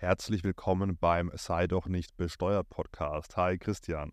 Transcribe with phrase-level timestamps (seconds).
[0.00, 3.36] Herzlich willkommen beim Sei doch nicht besteuert Podcast.
[3.36, 4.12] Hi Christian.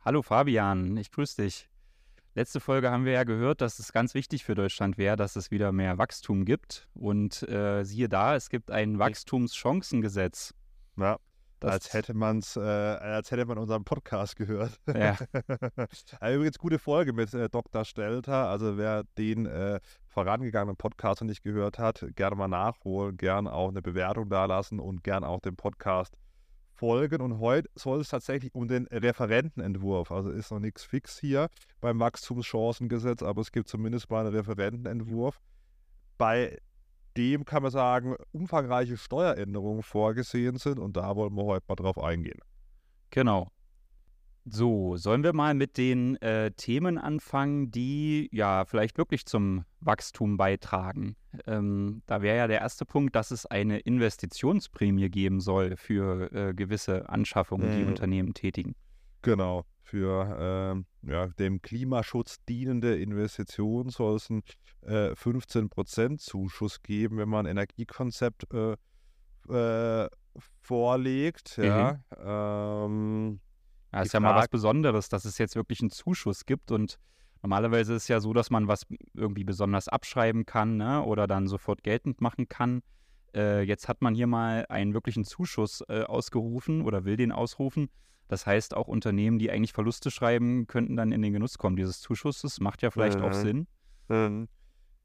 [0.00, 1.68] Hallo Fabian, ich grüße dich.
[2.34, 5.52] Letzte Folge haben wir ja gehört, dass es ganz wichtig für Deutschland wäre, dass es
[5.52, 6.88] wieder mehr Wachstum gibt.
[6.94, 10.52] Und äh, siehe da, es gibt ein Wachstumschancengesetz.
[10.96, 11.20] Ja,
[11.60, 14.80] das als hätte man's, äh, als hätte man unseren Podcast gehört.
[14.86, 15.16] Ja.
[16.34, 17.84] Übrigens gute Folge mit äh, Dr.
[17.84, 18.48] Stelter.
[18.48, 19.78] Also wer den äh,
[20.08, 25.04] vorangegangenen Podcast noch nicht gehört hat, gerne mal nachholen, gerne auch eine Bewertung dalassen und
[25.04, 26.16] gerne auch dem Podcast
[26.72, 27.20] folgen.
[27.20, 30.10] Und heute soll es tatsächlich um den Referentenentwurf.
[30.10, 31.48] Also ist noch nichts fix hier
[31.80, 35.38] beim Wachstumschancengesetz, aber es gibt zumindest mal einen Referentenentwurf.
[36.16, 36.58] Bei
[37.20, 41.98] dem kann man sagen, umfangreiche Steueränderungen vorgesehen sind und da wollen wir heute mal drauf
[41.98, 42.40] eingehen.
[43.10, 43.48] Genau.
[44.46, 50.38] So, sollen wir mal mit den äh, Themen anfangen, die ja vielleicht wirklich zum Wachstum
[50.38, 51.14] beitragen?
[51.46, 56.54] Ähm, da wäre ja der erste Punkt, dass es eine Investitionsprämie geben soll für äh,
[56.54, 57.88] gewisse Anschaffungen, die mhm.
[57.88, 58.74] Unternehmen tätigen.
[59.22, 64.42] Genau für äh, ja, dem Klimaschutz dienende Investitionen soll es einen
[64.82, 68.76] äh, 15% Zuschuss geben, wenn man ein Energiekonzept äh,
[69.48, 70.08] äh
[70.60, 71.56] vorlegt.
[71.56, 72.24] Ja, mhm.
[72.24, 73.40] ähm,
[73.92, 77.00] ja ist ja mal was Besonderes, dass es jetzt wirklich einen Zuschuss gibt und
[77.42, 81.48] normalerweise ist es ja so, dass man was irgendwie besonders abschreiben kann ne, oder dann
[81.48, 82.82] sofort geltend machen kann.
[83.34, 87.90] Äh, jetzt hat man hier mal einen wirklichen Zuschuss äh, ausgerufen oder will den ausrufen
[88.30, 92.00] das heißt, auch Unternehmen, die eigentlich Verluste schreiben, könnten dann in den Genuss kommen dieses
[92.00, 92.60] Zuschusses.
[92.60, 93.24] Macht ja vielleicht mhm.
[93.24, 93.66] auch Sinn.
[94.06, 94.46] Mhm.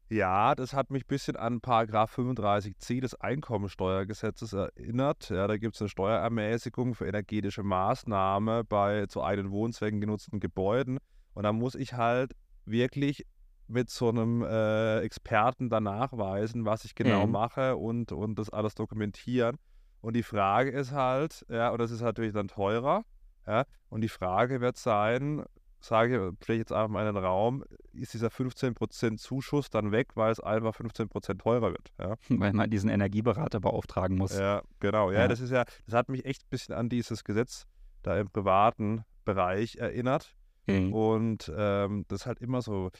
[0.08, 5.28] Ja, das hat mich ein bisschen an Paragraph 35c des Einkommensteuergesetzes erinnert.
[5.30, 10.98] Ja, da gibt es eine Steuerermäßigung für energetische Maßnahmen bei zu eigenen Wohnzwecken genutzten Gebäuden.
[11.34, 13.26] Und da muss ich halt wirklich
[13.66, 17.32] mit so einem äh, Experten danach weisen, was ich genau mhm.
[17.32, 19.56] mache und, und das alles dokumentieren.
[20.00, 23.04] Und die Frage ist halt, ja, und das ist natürlich dann teurer,
[23.46, 23.64] ja?
[23.88, 25.44] Und die Frage wird sein,
[25.80, 29.92] sage ich, stelle ich jetzt einfach mal in den Raum, ist dieser 15% Zuschuss dann
[29.92, 31.92] weg, weil es einfach 15% teurer wird.
[31.98, 32.16] Ja?
[32.28, 34.36] Weil man diesen Energieberater beauftragen muss.
[34.36, 35.10] Ja, genau.
[35.10, 37.66] Ja, ja, das ist ja, das hat mich echt ein bisschen an dieses Gesetz
[38.02, 40.36] da im privaten Bereich erinnert.
[40.66, 40.92] Mhm.
[40.92, 42.90] Und ähm, das ist halt immer so,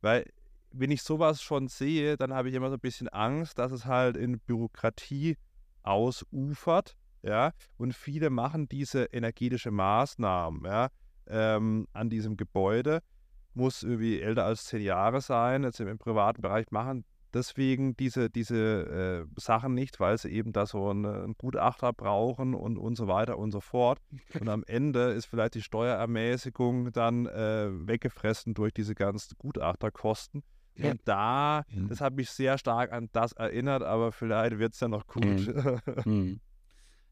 [0.00, 0.24] weil
[0.72, 3.86] wenn ich sowas schon sehe, dann habe ich immer so ein bisschen Angst, dass es
[3.86, 5.36] halt in Bürokratie
[5.82, 10.88] ausufert ja, und viele machen diese energetische Maßnahmen, ja,
[11.26, 13.00] ähm, an diesem Gebäude,
[13.54, 17.04] muss irgendwie älter als zehn Jahre sein, jetzt im, privaten Bereich machen
[17.34, 22.54] deswegen diese, diese äh, Sachen nicht, weil sie eben da so einen, einen Gutachter brauchen
[22.54, 23.98] und, und so weiter und so fort.
[24.38, 30.42] Und am Ende ist vielleicht die Steuerermäßigung dann äh, weggefressen durch diese ganzen Gutachterkosten.
[30.76, 30.92] Ja.
[30.92, 31.88] Und da, mhm.
[31.88, 35.24] das hat mich sehr stark an das erinnert, aber vielleicht wird es ja noch gut.
[35.24, 35.80] Mhm.
[36.04, 36.40] mhm.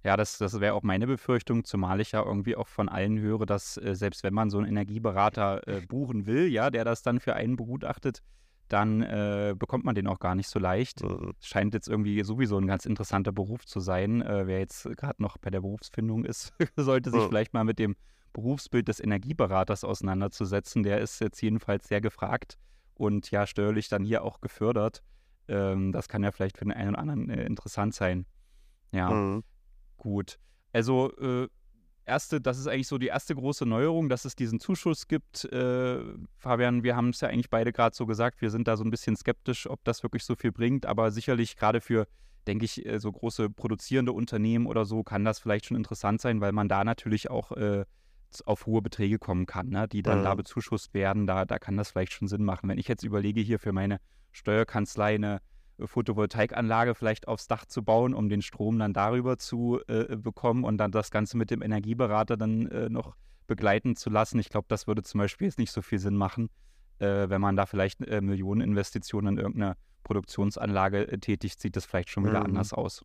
[0.04, 3.46] Ja, das, das wäre auch meine Befürchtung, zumal ich ja irgendwie auch von allen höre,
[3.46, 7.20] dass äh, selbst wenn man so einen Energieberater äh, buchen will, ja, der das dann
[7.20, 8.22] für einen begutachtet,
[8.68, 11.02] dann äh, bekommt man den auch gar nicht so leicht.
[11.02, 11.32] Mhm.
[11.40, 14.22] Scheint jetzt irgendwie sowieso ein ganz interessanter Beruf zu sein.
[14.22, 17.28] Äh, wer jetzt gerade noch bei der Berufsfindung ist, sollte sich mhm.
[17.28, 17.96] vielleicht mal mit dem
[18.32, 20.82] Berufsbild des Energieberaters auseinanderzusetzen.
[20.82, 22.58] Der ist jetzt jedenfalls sehr gefragt
[22.94, 25.02] und ja steuerlich dann hier auch gefördert.
[25.48, 28.26] Ähm, das kann ja vielleicht für den einen oder anderen äh, interessant sein.
[28.92, 29.10] Ja.
[29.10, 29.44] Mhm.
[29.98, 30.38] Gut.
[30.72, 31.48] Also, äh,
[32.08, 35.44] erste, das ist eigentlich so die erste große Neuerung, dass es diesen Zuschuss gibt.
[35.44, 36.00] Äh,
[36.38, 38.90] Fabian, wir haben es ja eigentlich beide gerade so gesagt, wir sind da so ein
[38.90, 42.08] bisschen skeptisch, ob das wirklich so viel bringt, aber sicherlich gerade für,
[42.46, 46.40] denke ich, äh, so große produzierende Unternehmen oder so kann das vielleicht schon interessant sein,
[46.40, 47.84] weil man da natürlich auch äh,
[48.44, 50.24] auf hohe Beträge kommen kann, ne, die dann mhm.
[50.24, 51.26] da bezuschusst werden.
[51.26, 52.68] Da, da kann das vielleicht schon Sinn machen.
[52.68, 54.00] Wenn ich jetzt überlege, hier für meine
[54.32, 55.40] Steuerkanzlei eine
[55.84, 60.78] Photovoltaikanlage vielleicht aufs Dach zu bauen, um den Strom dann darüber zu äh, bekommen und
[60.78, 63.16] dann das Ganze mit dem Energieberater dann äh, noch
[63.46, 64.38] begleiten zu lassen.
[64.38, 66.50] Ich glaube, das würde zum Beispiel jetzt nicht so viel Sinn machen,
[66.98, 72.10] äh, wenn man da vielleicht äh, Millioneninvestitionen in irgendeine Produktionsanlage äh, tätigt, sieht das vielleicht
[72.10, 72.46] schon wieder mhm.
[72.46, 73.02] anders aus.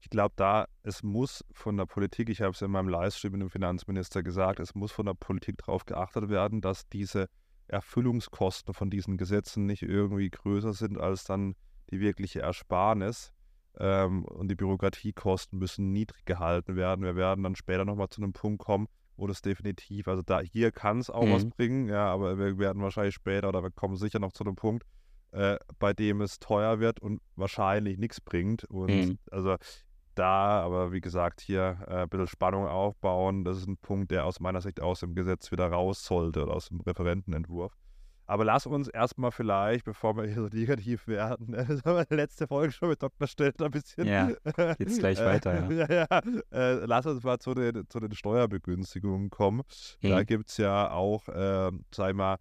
[0.00, 3.42] Ich glaube, da, es muss von der Politik, ich habe es in meinem Livestream mit
[3.42, 7.28] dem Finanzminister gesagt, es muss von der Politik darauf geachtet werden, dass diese
[7.68, 11.54] Erfüllungskosten von diesen Gesetzen nicht irgendwie größer sind als dann
[11.92, 13.32] die wirkliche Ersparnis.
[13.78, 17.04] Ähm, und die Bürokratiekosten müssen niedrig gehalten werden.
[17.04, 18.86] Wir werden dann später nochmal zu einem Punkt kommen,
[19.16, 21.32] wo das definitiv, also da hier kann es auch mhm.
[21.32, 24.56] was bringen, ja, aber wir werden wahrscheinlich später oder wir kommen sicher noch zu einem
[24.56, 24.84] Punkt,
[25.30, 28.64] äh, bei dem es teuer wird und wahrscheinlich nichts bringt.
[28.64, 29.18] Und mhm.
[29.30, 29.56] also
[30.14, 34.26] da, aber wie gesagt, hier äh, ein bisschen Spannung aufbauen, das ist ein Punkt, der
[34.26, 37.72] aus meiner Sicht aus dem Gesetz wieder raus sollte oder aus dem Referentenentwurf.
[38.32, 42.46] Aber lass uns erstmal vielleicht, bevor wir hier so negativ werden, das haben wir letzte
[42.46, 43.28] Folge schon mit Dr.
[43.28, 44.08] Stelter ein bisschen.
[44.08, 44.30] Ja,
[44.78, 45.86] geht's gleich äh, weiter, ja.
[45.86, 46.20] ja, ja
[46.50, 49.60] äh, lass uns mal zu den, zu den Steuerbegünstigungen kommen.
[50.00, 50.08] Mhm.
[50.08, 52.38] Da gibt es ja auch, äh, sag ich mal,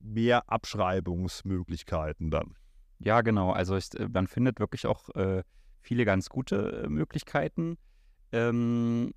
[0.00, 2.56] mehr Abschreibungsmöglichkeiten dann.
[2.98, 3.52] Ja, genau.
[3.52, 5.44] Also ich, äh, man findet wirklich auch äh,
[5.80, 7.78] viele ganz gute äh, Möglichkeiten.
[8.32, 9.14] Ähm,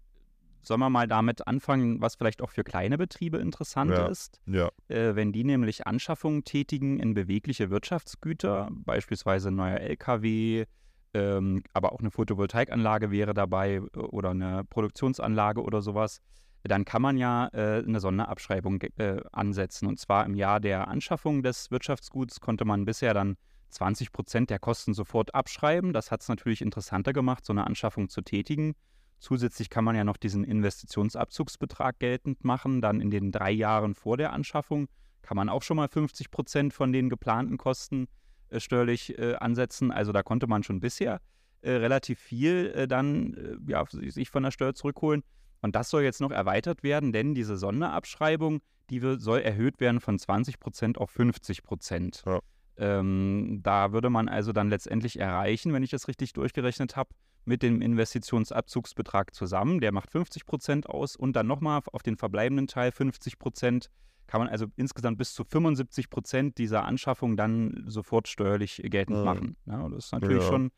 [0.62, 4.08] Sollen wir mal damit anfangen, was vielleicht auch für kleine Betriebe interessant ja.
[4.08, 4.40] ist?
[4.46, 4.70] Ja.
[4.88, 10.66] Äh, wenn die nämlich Anschaffungen tätigen in bewegliche Wirtschaftsgüter, beispielsweise ein neuer LKW,
[11.14, 16.22] ähm, aber auch eine Photovoltaikanlage wäre dabei äh, oder eine Produktionsanlage oder sowas,
[16.64, 19.88] dann kann man ja äh, eine Sonderabschreibung äh, ansetzen.
[19.88, 23.38] Und zwar im Jahr der Anschaffung des Wirtschaftsguts konnte man bisher dann
[23.70, 25.94] 20 Prozent der Kosten sofort abschreiben.
[25.94, 28.74] Das hat es natürlich interessanter gemacht, so eine Anschaffung zu tätigen.
[29.20, 32.82] Zusätzlich kann man ja noch diesen Investitionsabzugsbetrag geltend machen.
[32.82, 34.88] Dann in den drei Jahren vor der Anschaffung
[35.22, 38.08] kann man auch schon mal 50 Prozent von den geplanten Kosten
[38.50, 39.92] äh, steuerlich äh, ansetzen.
[39.92, 41.22] Also da konnte man schon bisher
[41.62, 45.24] äh, relativ viel äh, dann äh, ja, sich von der Steuer zurückholen.
[45.62, 50.00] Und das soll jetzt noch erweitert werden, denn diese Sonderabschreibung, die will, soll erhöht werden
[50.00, 52.24] von 20 Prozent auf 50 Prozent.
[52.26, 52.40] Ja.
[52.78, 57.10] Ähm, da würde man also dann letztendlich erreichen, wenn ich das richtig durchgerechnet habe,
[57.46, 59.80] mit dem Investitionsabzugsbetrag zusammen.
[59.80, 63.90] Der macht 50 Prozent aus und dann nochmal auf den verbleibenden Teil 50 Prozent.
[64.28, 69.26] Kann man also insgesamt bis zu 75 Prozent dieser Anschaffung dann sofort steuerlich geltend mhm.
[69.26, 69.56] machen.
[69.66, 70.50] Ja, das ist natürlich ja.
[70.50, 70.72] schon,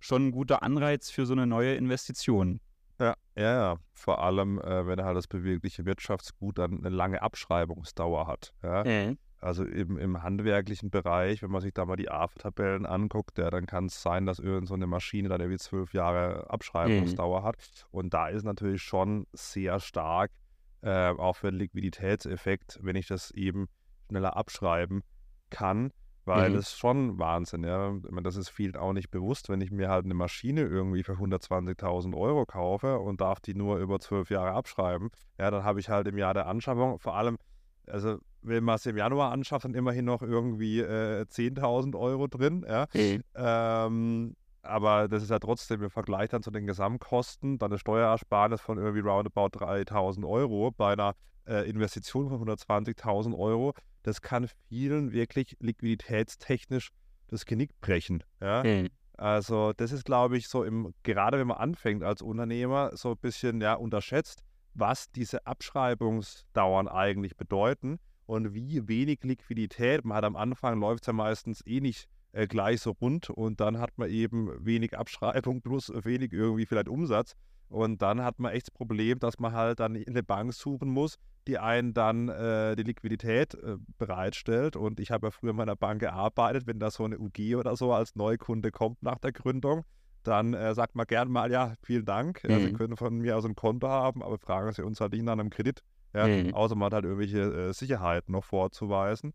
[0.00, 2.60] schon ein guter Anreiz für so eine neue Investition.
[2.98, 3.76] Ja, ja, ja.
[3.94, 8.52] Vor allem, äh, wenn er halt das bewegliche Wirtschaftsgut dann eine lange Abschreibungsdauer hat.
[8.62, 8.84] Ja?
[8.84, 9.18] Mhm.
[9.40, 13.66] Also im, im handwerklichen Bereich, wenn man sich da mal die AFA-Tabellen anguckt, ja, dann
[13.66, 16.50] kann es sein, dass irgend so eine Maschine dann irgendwie zwölf Jahre mhm.
[16.50, 17.44] Abschreibungsdauer mhm.
[17.44, 17.86] hat.
[17.90, 20.30] Und da ist natürlich schon sehr stark
[20.82, 23.68] äh, auch für den Liquiditätseffekt, wenn ich das eben
[24.08, 25.02] schneller abschreiben
[25.48, 25.90] kann,
[26.26, 26.54] weil mhm.
[26.54, 27.94] das ist schon Wahnsinn, ja.
[28.22, 32.14] Das ist vielen auch nicht bewusst, wenn ich mir halt eine Maschine irgendwie für 120.000
[32.14, 36.06] Euro kaufe und darf die nur über zwölf Jahre abschreiben, ja, dann habe ich halt
[36.08, 37.38] im Jahr der Anschaffung vor allem
[37.86, 42.64] also wenn man es im Januar anschafft, dann immerhin noch irgendwie äh, 10.000 Euro drin.
[42.68, 42.86] Ja?
[42.94, 43.22] Mhm.
[43.34, 48.60] Ähm, aber das ist ja trotzdem im Vergleich dann zu den Gesamtkosten, dann eine Steuerersparnis
[48.60, 51.14] von irgendwie roundabout 3.000 Euro bei einer
[51.46, 53.74] äh, Investition von 120.000 Euro.
[54.02, 56.90] Das kann vielen wirklich liquiditätstechnisch
[57.28, 58.22] das Genick brechen.
[58.40, 58.62] Ja?
[58.64, 58.88] Mhm.
[59.16, 63.18] Also das ist, glaube ich, so im, gerade wenn man anfängt als Unternehmer, so ein
[63.18, 64.42] bisschen ja, unterschätzt
[64.74, 67.98] was diese Abschreibungsdauern eigentlich bedeuten
[68.30, 70.04] und wie wenig Liquidität.
[70.04, 73.60] Man hat am Anfang, läuft es ja meistens eh nicht äh, gleich so rund und
[73.60, 77.34] dann hat man eben wenig Abschreibung plus wenig irgendwie vielleicht Umsatz.
[77.68, 81.16] Und dann hat man echt das Problem, dass man halt dann eine Bank suchen muss,
[81.46, 84.74] die einen dann äh, die Liquidität äh, bereitstellt.
[84.74, 87.76] Und ich habe ja früher in meiner Bank gearbeitet, wenn da so eine UG oder
[87.76, 89.84] so als Neukunde kommt nach der Gründung,
[90.24, 92.60] dann äh, sagt man gern mal, ja, vielen Dank, mhm.
[92.60, 95.32] Sie können von mir aus ein Konto haben, aber fragen Sie uns halt nicht nach
[95.32, 95.82] einem Kredit,
[96.12, 96.54] ja, mhm.
[96.54, 99.32] außer man hat halt irgendwelche äh, Sicherheiten noch vorzuweisen.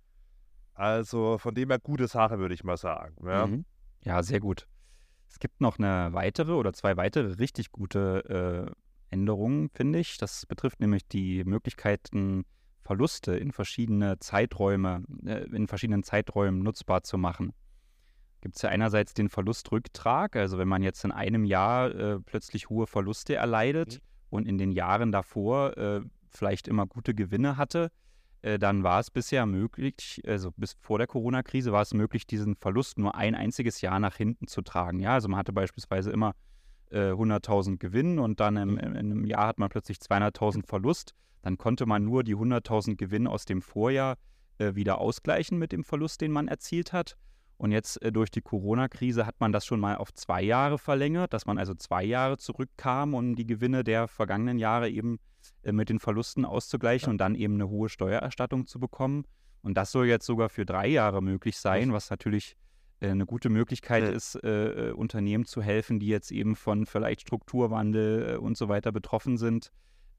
[0.73, 3.15] Also von dem her gute Sache, würde ich mal sagen.
[3.25, 3.47] Ja.
[3.47, 3.65] Mhm.
[4.01, 4.67] ja, sehr gut.
[5.29, 10.17] Es gibt noch eine weitere oder zwei weitere richtig gute äh, Änderungen, finde ich.
[10.17, 12.45] Das betrifft nämlich die Möglichkeiten,
[12.81, 17.53] Verluste in verschiedene Zeiträume, äh, in verschiedenen Zeiträumen nutzbar zu machen
[18.45, 22.69] gibt es ja einerseits den Verlustrücktrag, also wenn man jetzt in einem Jahr äh, plötzlich
[22.69, 23.99] hohe Verluste erleidet mhm.
[24.29, 26.01] und in den Jahren davor äh,
[26.35, 27.91] vielleicht immer gute Gewinne hatte,
[28.41, 32.55] äh, dann war es bisher möglich, also bis vor der Corona-Krise war es möglich, diesen
[32.55, 34.99] Verlust nur ein einziges Jahr nach hinten zu tragen.
[34.99, 36.33] Ja, also man hatte beispielsweise immer
[36.91, 38.77] 100.000 äh, Gewinn und dann im, mhm.
[38.77, 41.13] in einem Jahr hat man plötzlich 200.000 Verlust.
[41.41, 44.17] Dann konnte man nur die 100.000 Gewinn aus dem Vorjahr
[44.57, 47.17] äh, wieder ausgleichen mit dem Verlust, den man erzielt hat.
[47.57, 51.33] Und jetzt äh, durch die Corona-Krise hat man das schon mal auf zwei Jahre verlängert,
[51.33, 55.19] dass man also zwei Jahre zurückkam, um die Gewinne der vergangenen Jahre eben
[55.63, 57.11] äh, mit den Verlusten auszugleichen ja.
[57.11, 59.25] und dann eben eine hohe Steuererstattung zu bekommen.
[59.61, 62.55] Und das soll jetzt sogar für drei Jahre möglich sein, was natürlich
[62.99, 64.09] äh, eine gute Möglichkeit ja.
[64.09, 69.37] ist, äh, Unternehmen zu helfen, die jetzt eben von vielleicht Strukturwandel und so weiter betroffen
[69.37, 69.71] sind,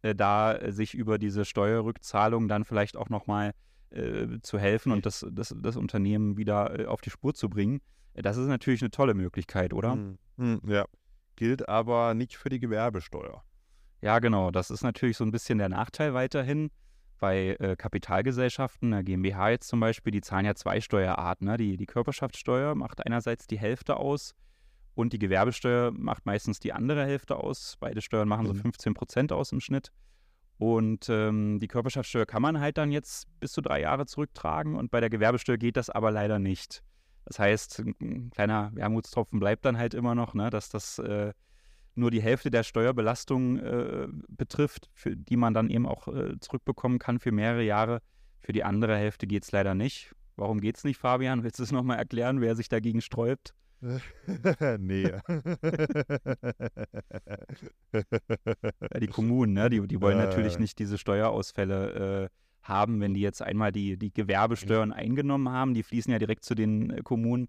[0.03, 3.55] da sich über diese Steuerrückzahlung dann vielleicht auch nochmal
[3.91, 7.81] äh, zu helfen und das, das, das Unternehmen wieder auf die Spur zu bringen.
[8.15, 9.93] Das ist natürlich eine tolle Möglichkeit, oder?
[9.93, 10.85] Hm, hm, ja.
[11.37, 13.43] Gilt aber nicht für die Gewerbesteuer.
[14.01, 14.51] Ja, genau.
[14.51, 16.71] Das ist natürlich so ein bisschen der Nachteil weiterhin.
[17.19, 21.47] Bei äh, Kapitalgesellschaften, der GmbH jetzt zum Beispiel, die zahlen ja zwei Steuerarten.
[21.49, 21.57] Ne?
[21.57, 24.35] Die, die Körperschaftssteuer macht einerseits die Hälfte aus
[24.95, 27.77] und die Gewerbesteuer macht meistens die andere Hälfte aus.
[27.81, 28.49] Beide Steuern machen mhm.
[28.49, 29.93] so 15 Prozent aus im Schnitt.
[30.59, 34.91] Und ähm, die Körperschaftssteuer kann man halt dann jetzt bis zu drei Jahre zurücktragen und
[34.91, 36.83] bei der Gewerbesteuer geht das aber leider nicht.
[37.27, 41.33] Das heißt, ein kleiner Wermutstropfen bleibt dann halt immer noch, ne, dass das äh,
[41.97, 46.99] nur die Hälfte der Steuerbelastung äh, betrifft, für die man dann eben auch äh, zurückbekommen
[46.99, 48.03] kann für mehrere Jahre.
[48.41, 50.15] Für die andere Hälfte geht es leider nicht.
[50.37, 51.43] Warum geht es nicht, Fabian?
[51.43, 53.55] Willst du es nochmal erklären, wer sich dagegen sträubt?
[54.79, 55.03] nee.
[57.93, 59.71] ja, die Kommunen, ne?
[59.71, 62.29] die, die wollen natürlich nicht diese Steuerausfälle äh,
[62.63, 65.75] haben, wenn die jetzt einmal die, die Gewerbesteuern eingenommen haben.
[65.75, 67.49] Die fließen ja direkt zu den äh, Kommunen.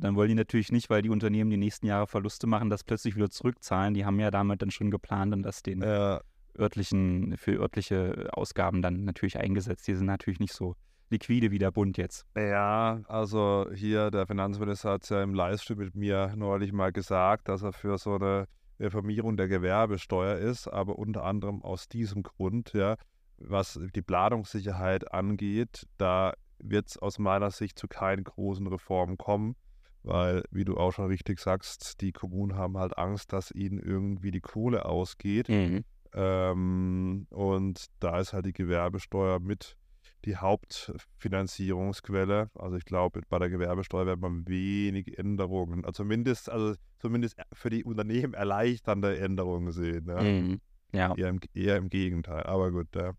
[0.00, 3.16] Dann wollen die natürlich nicht, weil die Unternehmen die nächsten Jahre Verluste machen, das plötzlich
[3.16, 3.94] wieder zurückzahlen.
[3.94, 6.20] Die haben ja damit dann schon geplant und das den ja.
[6.58, 9.88] örtlichen, für örtliche Ausgaben dann natürlich eingesetzt.
[9.88, 10.76] Die sind natürlich nicht so
[11.10, 12.26] liquide wie der Bund jetzt.
[12.36, 17.48] Ja, also hier der Finanzminister hat es ja im Livestream mit mir neulich mal gesagt,
[17.48, 18.46] dass er für so eine
[18.78, 22.96] Reformierung der Gewerbesteuer ist, aber unter anderem aus diesem Grund, ja,
[23.38, 29.56] was die Planungssicherheit angeht, da wird es aus meiner Sicht zu keinen großen Reformen kommen,
[30.02, 34.30] weil, wie du auch schon richtig sagst, die Kommunen haben halt Angst, dass ihnen irgendwie
[34.30, 35.48] die Kohle ausgeht.
[35.48, 35.84] Mhm.
[36.14, 39.76] Ähm, und da ist halt die Gewerbesteuer mit
[40.24, 42.50] die Hauptfinanzierungsquelle.
[42.54, 47.70] Also ich glaube, bei der Gewerbesteuer wird man wenig Änderungen, also zumindest, also zumindest für
[47.70, 50.06] die Unternehmen erleichternde Änderungen sehen.
[50.08, 50.60] Ja, mhm.
[50.92, 51.14] ja.
[51.16, 52.42] Eher, im, eher, im, Gegenteil.
[52.44, 53.12] Aber gut, ja.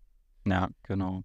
[0.46, 1.22] Ja, genau.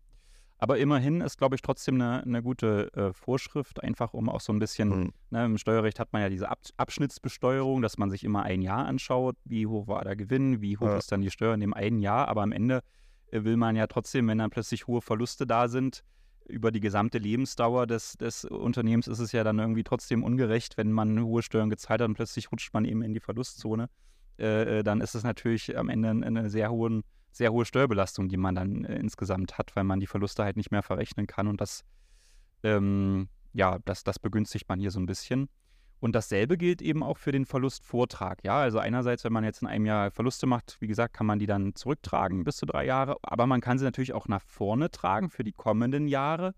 [0.57, 4.53] Aber immerhin ist, glaube ich, trotzdem eine, eine gute äh, Vorschrift, einfach um auch so
[4.53, 5.13] ein bisschen, mhm.
[5.29, 8.85] ne, im Steuerrecht hat man ja diese Ab Abschnittsbesteuerung, dass man sich immer ein Jahr
[8.85, 10.97] anschaut, wie hoch war der Gewinn, wie hoch ja.
[10.97, 12.81] ist dann die Steuer in dem einen Jahr, aber am Ende
[13.31, 16.03] äh, will man ja trotzdem, wenn dann plötzlich hohe Verluste da sind,
[16.47, 20.91] über die gesamte Lebensdauer des, des Unternehmens ist es ja dann irgendwie trotzdem ungerecht, wenn
[20.91, 23.89] man hohe Steuern gezahlt hat und plötzlich rutscht man eben in die Verlustzone.
[24.37, 27.03] Äh, äh dann ist es natürlich am Ende eine sehr, hohen,
[27.35, 30.71] sehr hohe Steuerbelastung, die man dann äh, insgesamt hat, weil man die Verluste halt nicht
[30.71, 31.83] mehr verrechnen kann und das,
[32.63, 35.49] ähm, ja, das, das begünstigt man hier so ein bisschen.
[35.99, 38.43] Und dasselbe gilt eben auch für den Verlustvortrag.
[38.43, 41.39] Ja, also einerseits, wenn man jetzt in einem Jahr Verluste macht, wie gesagt, kann man
[41.39, 44.91] die dann zurücktragen bis zu drei Jahre, aber man kann sie natürlich auch nach vorne
[44.91, 46.53] tragen für die kommenden Jahre.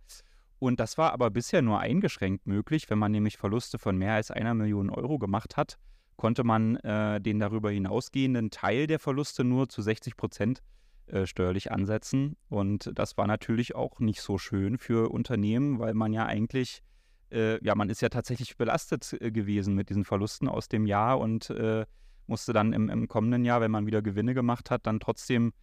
[0.59, 2.89] Und das war aber bisher nur eingeschränkt möglich.
[2.89, 5.77] Wenn man nämlich Verluste von mehr als einer Million Euro gemacht hat,
[6.17, 10.61] konnte man äh, den darüber hinausgehenden Teil der Verluste nur zu 60 Prozent
[11.07, 12.35] äh, steuerlich ansetzen.
[12.49, 16.83] Und das war natürlich auch nicht so schön für Unternehmen, weil man ja eigentlich
[17.31, 21.19] äh, ja, man ist ja tatsächlich belastet äh, gewesen mit diesen Verlusten aus dem Jahr
[21.19, 21.85] und äh,
[22.25, 25.53] musste dann im, im, kommenden Jahr, wenn man wieder Gewinne gemacht hat, dann trotzdem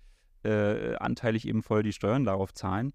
[0.44, 2.92] äh, anteilig eben voll die Steuern darauf zahlen.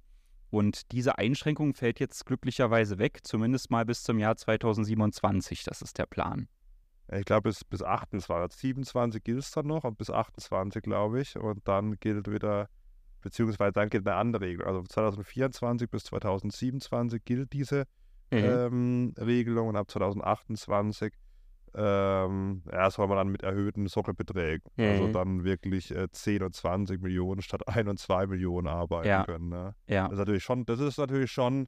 [0.51, 5.63] Und diese Einschränkung fällt jetzt glücklicherweise weg, zumindest mal bis zum Jahr 2027.
[5.63, 6.47] Das ist der Plan.
[7.11, 11.37] Ich glaube, bis, bis 28, 27 gilt es dann noch und bis 28, glaube ich.
[11.37, 12.69] Und dann gilt wieder,
[13.21, 14.65] beziehungsweise dann gilt eine andere Regel.
[14.65, 17.85] Also 2024 bis 2027 gilt diese
[18.31, 18.37] mhm.
[18.37, 21.13] ähm, Regelung und ab 2028
[21.75, 25.01] ähm, ja, soll man dann mit erhöhten Sockelbeträgen, also mhm.
[25.01, 29.23] also dann wirklich äh, 10 und 20 Millionen statt 1 und 2 Millionen arbeiten ja.
[29.23, 29.49] können.
[29.49, 29.75] Ne?
[29.87, 30.05] Ja.
[30.05, 31.67] Das ist natürlich schon, das ist natürlich schon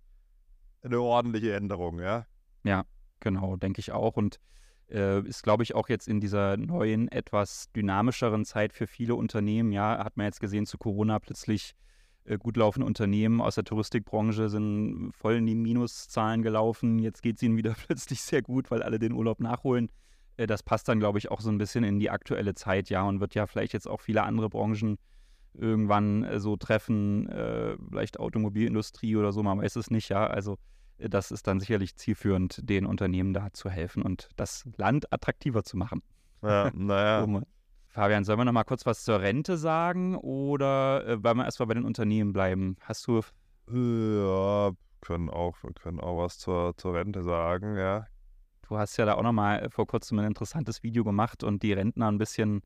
[0.81, 2.25] eine ordentliche Änderung, ja.
[2.63, 2.85] Ja,
[3.19, 4.17] genau, denke ich auch.
[4.17, 4.39] Und
[4.91, 9.71] äh, ist, glaube ich, auch jetzt in dieser neuen, etwas dynamischeren Zeit für viele Unternehmen,
[9.71, 11.75] ja, hat man jetzt gesehen, zu Corona plötzlich
[12.25, 16.99] äh, gut laufende Unternehmen aus der Touristikbranche sind voll in die Minuszahlen gelaufen.
[16.99, 19.89] Jetzt geht es ihnen wieder plötzlich sehr gut, weil alle den Urlaub nachholen.
[20.37, 23.03] Äh, das passt dann, glaube ich, auch so ein bisschen in die aktuelle Zeit, ja,
[23.03, 24.97] und wird ja vielleicht jetzt auch viele andere Branchen
[25.53, 27.27] irgendwann äh, so treffen,
[27.89, 30.27] vielleicht Automobilindustrie oder so, man weiß es nicht, ja.
[30.27, 30.57] Also
[31.09, 35.77] das ist dann sicherlich zielführend, den Unternehmen da zu helfen und das Land attraktiver zu
[35.77, 36.01] machen.
[36.41, 37.41] Ja, naja.
[37.87, 41.67] Fabian, sollen wir noch mal kurz was zur Rente sagen oder äh, wollen wir erstmal
[41.67, 42.77] bei den Unternehmen bleiben?
[42.81, 43.21] Hast du.
[43.69, 48.07] Ja, können auch, wir können auch was zur, zur Rente sagen, ja.
[48.67, 51.63] Du hast ja da auch noch mal äh, vor kurzem ein interessantes Video gemacht und
[51.63, 52.61] die Rentner ein bisschen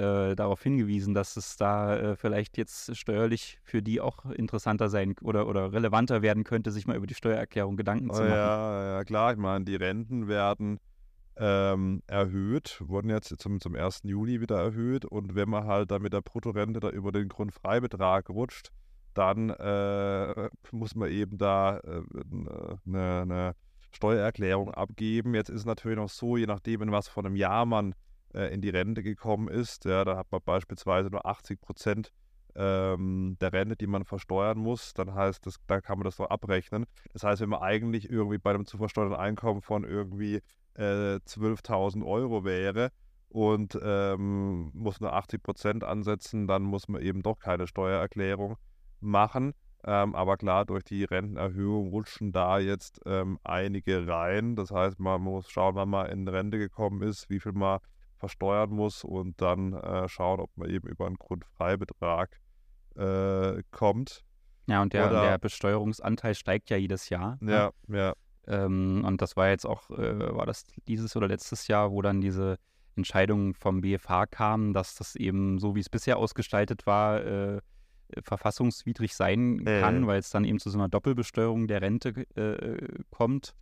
[0.00, 5.14] äh, darauf hingewiesen, dass es da äh, vielleicht jetzt steuerlich für die auch interessanter sein
[5.20, 8.32] oder, oder relevanter werden könnte, sich mal über die Steuererklärung Gedanken zu machen.
[8.32, 10.80] Ja, ja klar, ich meine, die Renten werden
[11.36, 14.02] ähm, erhöht, wurden jetzt zum, zum 1.
[14.04, 15.04] Juli wieder erhöht.
[15.04, 18.70] Und wenn man halt dann mit der Bruttorente da über den Grundfreibetrag rutscht,
[19.14, 22.02] dann äh, muss man eben da äh,
[22.86, 23.54] eine, eine
[23.92, 25.34] Steuererklärung abgeben.
[25.34, 27.94] Jetzt ist es natürlich noch so, je nachdem, in was von einem Jahr man
[28.34, 32.12] äh, in die Rente gekommen ist, ja, da hat man beispielsweise nur 80 Prozent
[32.56, 36.26] ähm, der Rente, die man versteuern muss, dann heißt das, da kann man das so
[36.26, 36.86] abrechnen.
[37.12, 40.40] Das heißt, wenn man eigentlich irgendwie bei einem zu versteuernden Einkommen von irgendwie
[40.74, 42.90] äh, 12.000 Euro wäre
[43.28, 48.56] und ähm, muss nur 80 Prozent ansetzen, dann muss man eben doch keine Steuererklärung
[49.00, 49.54] machen.
[49.84, 54.56] Ähm, aber klar, durch die Rentenerhöhung rutschen da jetzt ähm, einige rein.
[54.56, 57.78] Das heißt, man muss schauen, wann man in Rente gekommen ist, wie viel man
[58.20, 62.38] versteuern muss und dann äh, schauen, ob man eben über einen Grundfreibetrag
[62.96, 64.22] äh, kommt.
[64.66, 67.38] Ja, und der, Oder, der, Besteuerungsanteil steigt ja jedes Jahr.
[67.40, 67.52] Ne?
[67.52, 67.98] Ja, ne?
[67.98, 68.14] ja.
[68.46, 72.20] Ähm, und das war jetzt auch, äh, war das dieses oder letztes Jahr, wo dann
[72.20, 72.58] diese
[72.96, 77.60] Entscheidung vom BFH kam, dass das eben so, wie es bisher ausgestaltet war, äh,
[78.22, 83.54] verfassungswidrig sein kann, weil es dann eben zu so einer Doppelbesteuerung der Rente äh, kommt.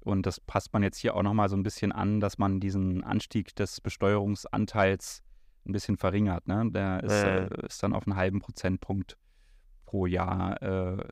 [0.00, 3.04] Und das passt man jetzt hier auch nochmal so ein bisschen an, dass man diesen
[3.04, 5.22] Anstieg des Besteuerungsanteils
[5.66, 6.46] ein bisschen verringert.
[6.46, 6.70] Ne?
[6.70, 7.66] Der ist, äh.
[7.66, 9.18] ist dann auf einen halben Prozentpunkt
[9.84, 11.04] pro Jahr äh,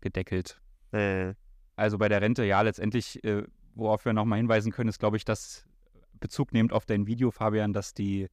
[0.00, 0.60] gedeckelt.
[0.92, 1.34] Äh.
[1.76, 3.44] Also bei der Rente, ja, letztendlich, äh,
[3.74, 5.64] worauf wir nochmal hinweisen können, ist, glaube ich, dass
[6.20, 8.28] Bezug nehmt auf dein Video, Fabian, dass die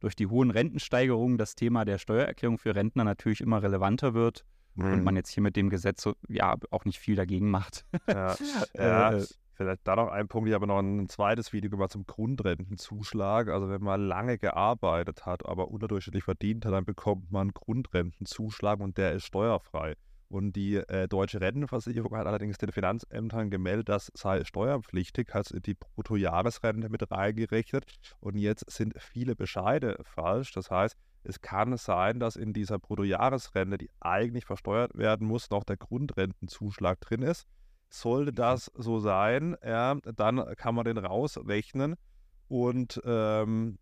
[0.00, 4.92] durch die hohen Rentensteigerungen das Thema der Steuererklärung für Rentner natürlich immer relevanter wird mhm.
[4.92, 7.84] und man jetzt hier mit dem Gesetz so, ja auch nicht viel dagegen macht.
[8.06, 8.36] Ja,
[8.74, 10.48] ja äh, vielleicht da noch ein Punkt.
[10.48, 13.48] Ich habe noch ein zweites Video gemacht zum Grundrentenzuschlag.
[13.48, 18.80] Also wenn man lange gearbeitet hat, aber unterdurchschnittlich verdient hat, dann bekommt man einen Grundrentenzuschlag
[18.80, 19.96] und der ist steuerfrei.
[20.30, 25.74] Und die äh, deutsche Rentenversicherung hat allerdings den Finanzämtern gemeldet, das sei steuerpflichtig, hat die
[25.74, 27.84] Bruttojahresrente mit reingerechnet.
[28.20, 30.52] Und jetzt sind viele Bescheide falsch.
[30.52, 35.64] Das heißt, es kann sein, dass in dieser Bruttojahresrente, die eigentlich versteuert werden muss, noch
[35.64, 37.46] der Grundrentenzuschlag drin ist.
[37.90, 41.96] Sollte das so sein, ja, dann kann man den rausrechnen
[42.48, 43.78] und ähm,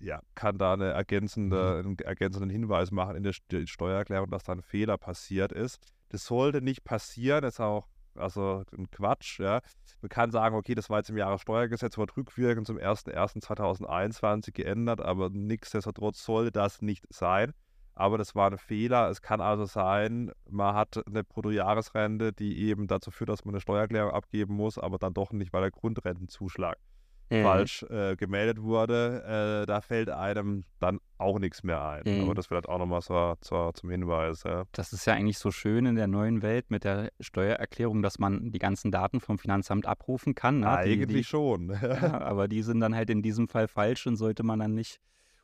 [0.00, 1.86] ja, kann da eine ergänzende, mhm.
[1.86, 3.32] einen ergänzenden Hinweis machen in der
[3.66, 5.78] Steuererklärung, dass da ein Fehler passiert ist.
[6.08, 7.86] Das sollte nicht passieren, das ist auch
[8.16, 9.60] also ein Quatsch, ja.
[10.02, 15.30] Man kann sagen, okay, das war jetzt im Jahressteuergesetz, wird rückwirkend zum 01.01.2021 geändert, aber
[15.30, 17.52] nichtsdestotrotz sollte das nicht sein.
[17.94, 19.10] Aber das war ein Fehler.
[19.10, 23.60] Es kann also sein, man hat eine Bruttojahresrente, die eben dazu führt, dass man eine
[23.60, 26.78] Steuererklärung abgeben muss, aber dann doch nicht, weil der Grundrentenzuschlag
[27.30, 27.42] mhm.
[27.42, 32.02] falsch äh, gemeldet wurde, äh, da fällt einem dann auch nichts mehr ein.
[32.04, 32.24] Mhm.
[32.24, 34.42] Aber das vielleicht auch nochmal so, so, zum Hinweis.
[34.44, 34.64] Ja.
[34.72, 38.52] Das ist ja eigentlich so schön in der neuen Welt mit der Steuererklärung, dass man
[38.52, 40.60] die ganzen Daten vom Finanzamt abrufen kann.
[40.60, 40.70] Ne?
[40.70, 41.70] Eigentlich die, die, schon.
[41.82, 45.00] ja, aber die sind dann halt in diesem Fall falsch und sollte man dann nicht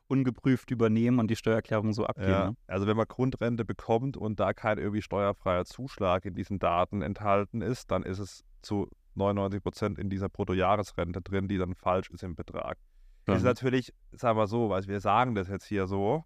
[0.08, 2.30] ungeprüft übernehmen und die Steuererklärung so abgeben.
[2.30, 2.56] Ja, ne?
[2.68, 7.60] Also wenn man Grundrente bekommt und da kein irgendwie steuerfreier Zuschlag in diesen Daten enthalten
[7.60, 12.22] ist, dann ist es zu 99 Prozent in dieser Bruttojahresrente drin, die dann falsch ist
[12.22, 12.78] im Betrag.
[13.26, 13.34] Mhm.
[13.34, 16.24] Ist natürlich, sagen wir so, weil wir sagen das jetzt hier so,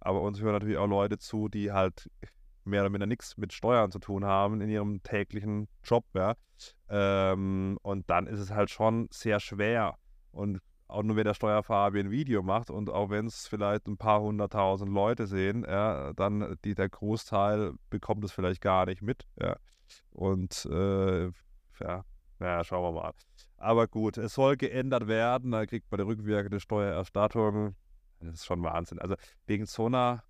[0.00, 2.10] aber uns hören natürlich auch Leute zu, die halt
[2.64, 6.34] mehr oder minder nichts mit Steuern zu tun haben in ihrem täglichen Job, ja.
[6.88, 9.96] Ähm, und dann ist es halt schon sehr schwer.
[10.30, 13.96] Und auch nur wenn der Steuerfahrer ein Video macht und auch wenn es vielleicht ein
[13.96, 19.26] paar hunderttausend Leute sehen, ja, dann die, der Großteil bekommt es vielleicht gar nicht mit,
[19.40, 19.56] ja.
[20.10, 21.26] Und äh,
[21.80, 22.04] ja,
[22.40, 23.12] naja, schauen wir mal.
[23.58, 25.52] Aber gut, es soll geändert werden.
[25.52, 27.76] Da kriegt man die rückwirkende Steuererstattung.
[28.20, 28.98] Das ist schon Wahnsinn.
[28.98, 29.14] Also
[29.46, 30.24] wegen so einer,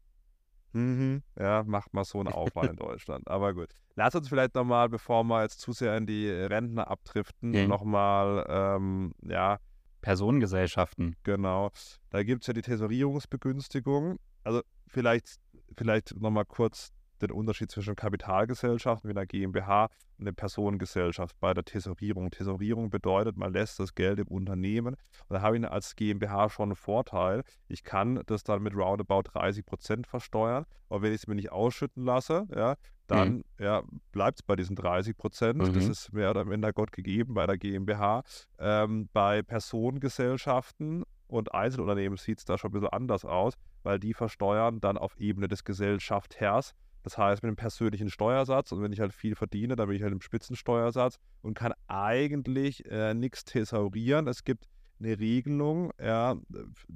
[0.72, 3.28] mhm, ja, macht man so einen Aufwand in Deutschland.
[3.28, 3.70] Aber gut.
[3.94, 7.68] Lass uns vielleicht nochmal, bevor wir jetzt zu sehr in die Rentner abdriften, mhm.
[7.68, 9.58] nochmal, ähm, ja.
[10.00, 11.14] Personengesellschaften.
[11.24, 11.70] Genau.
[12.08, 14.18] Da gibt es ja die Tesorierungsbegünstigung.
[14.44, 15.36] Also vielleicht,
[15.76, 16.90] vielleicht nochmal kurz
[17.22, 22.30] den Unterschied zwischen Kapitalgesellschaften wie einer GmbH und der Personengesellschaft bei der Tesorierung.
[22.30, 24.94] Tesorierung bedeutet, man lässt das Geld im Unternehmen
[25.28, 27.42] und da habe ich als GmbH schon einen Vorteil.
[27.68, 31.52] Ich kann das dann mit roundabout 30 Prozent versteuern, aber wenn ich es mir nicht
[31.52, 33.44] ausschütten lasse, ja, dann mhm.
[33.58, 35.58] ja, bleibt es bei diesen 30 Prozent.
[35.58, 35.72] Mhm.
[35.72, 38.22] Das ist mehr oder minder Gott gegeben bei der GmbH.
[38.58, 44.14] Ähm, bei Personengesellschaften und Einzelunternehmen sieht es da schon ein bisschen anders aus, weil die
[44.14, 49.00] versteuern dann auf Ebene des Gesellschaftherrs das heißt, mit einem persönlichen Steuersatz und wenn ich
[49.00, 54.26] halt viel verdiene, dann bin ich halt im Spitzensteuersatz und kann eigentlich äh, nichts thesaurieren.
[54.26, 54.66] Es gibt
[55.00, 56.36] eine Regelung ja,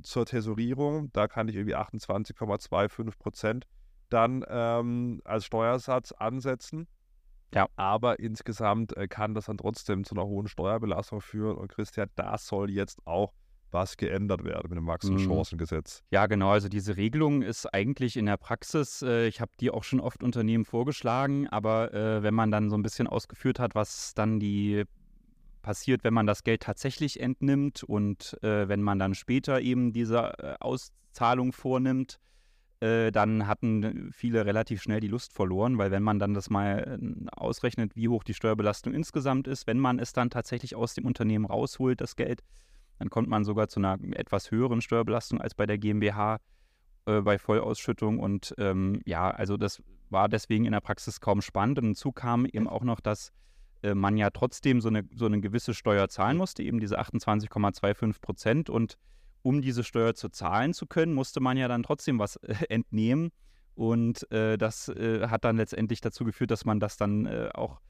[0.03, 3.67] zur Tesorierung, da kann ich irgendwie 28,25 Prozent
[4.11, 6.87] dann ähm, als Steuersatz ansetzen.
[7.55, 7.69] Ja.
[7.77, 11.57] Aber insgesamt äh, kann das dann trotzdem zu einer hohen Steuerbelastung führen.
[11.57, 13.33] Und Christian, das soll jetzt auch
[13.75, 16.01] was geändert werden mit dem Wachstumschancengesetz.
[16.01, 16.07] Mhm.
[16.11, 16.51] Ja, genau.
[16.51, 20.23] Also diese Regelung ist eigentlich in der Praxis, äh, ich habe die auch schon oft
[20.23, 24.85] Unternehmen vorgeschlagen, aber äh, wenn man dann so ein bisschen ausgeführt hat, was dann die
[25.61, 30.39] passiert, wenn man das Geld tatsächlich entnimmt und äh, wenn man dann später eben diese
[30.39, 32.21] äh, Auszahlung vornimmt,
[32.81, 36.99] äh, dann hatten viele relativ schnell die Lust verloren, weil wenn man dann das mal
[37.01, 41.07] äh, ausrechnet, wie hoch die Steuerbelastung insgesamt ist, wenn man es dann tatsächlich aus dem
[41.07, 42.43] Unternehmen rausholt, das Geld,
[42.99, 46.39] Dann kommt man sogar zu einer etwas höheren Steuerbelastung als bei der GmbH
[47.07, 48.19] äh, bei Vollausschüttung.
[48.19, 51.79] Und ähm, ja, also das war deswegen in der Praxis kaum spannend.
[51.79, 53.33] Und hinzu kam eben auch noch, dass
[53.83, 58.21] äh, man ja trotzdem so eine, so eine gewisse Steuer zahlen musste, eben diese 28,25
[58.21, 58.71] Prozent.
[58.71, 58.97] Und
[59.43, 63.31] um diese Steuer zu zahlen zu können, musste man ja dann trotzdem was äh, entnehmen.
[63.75, 67.81] Und äh, das äh, hat dann letztendlich dazu geführt, dass man das dann äh, auch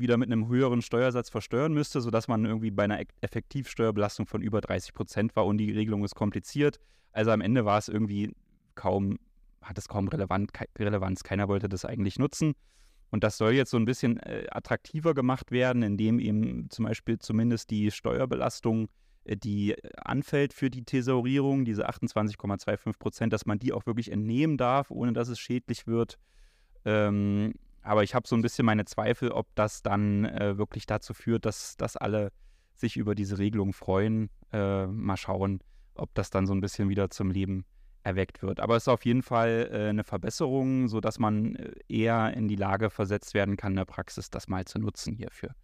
[0.00, 4.60] wieder mit einem höheren Steuersatz versteuern müsste, sodass man irgendwie bei einer Effektivsteuerbelastung von über
[4.60, 6.78] 30 Prozent war und die Regelung ist kompliziert.
[7.12, 8.34] Also am Ende war es irgendwie
[8.74, 9.18] kaum,
[9.62, 11.22] hat es kaum relevant, Relevanz.
[11.22, 12.54] Keiner wollte das eigentlich nutzen.
[13.10, 17.18] Und das soll jetzt so ein bisschen äh, attraktiver gemacht werden, indem eben zum Beispiel
[17.18, 18.88] zumindest die Steuerbelastung,
[19.24, 24.56] äh, die anfällt für die Thesaurierung, diese 28,25 Prozent, dass man die auch wirklich entnehmen
[24.56, 26.18] darf, ohne dass es schädlich wird.
[26.84, 31.14] Ähm, aber ich habe so ein bisschen meine Zweifel, ob das dann äh, wirklich dazu
[31.14, 32.32] führt, dass, dass alle
[32.74, 34.30] sich über diese Regelung freuen.
[34.52, 35.60] Äh, mal schauen,
[35.94, 37.64] ob das dann so ein bisschen wieder zum Leben
[38.02, 38.60] erweckt wird.
[38.60, 42.56] Aber es ist auf jeden Fall äh, eine Verbesserung, sodass man äh, eher in die
[42.56, 45.54] Lage versetzt werden kann, in der Praxis das mal zu nutzen hier für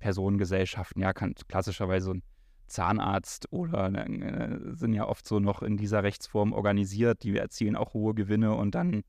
[0.00, 1.02] Personengesellschaften.
[1.02, 2.22] Ja, kann klassischerweise ein
[2.66, 7.94] Zahnarzt oder äh, sind ja oft so noch in dieser Rechtsform organisiert, die erzielen auch
[7.94, 9.04] hohe Gewinne und dann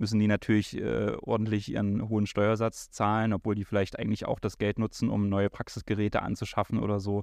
[0.00, 4.58] müssen die natürlich äh, ordentlich ihren hohen Steuersatz zahlen, obwohl die vielleicht eigentlich auch das
[4.58, 7.22] Geld nutzen, um neue Praxisgeräte anzuschaffen oder so.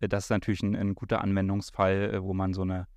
[0.00, 2.88] Äh, das ist natürlich ein, ein guter Anwendungsfall, äh, wo man so eine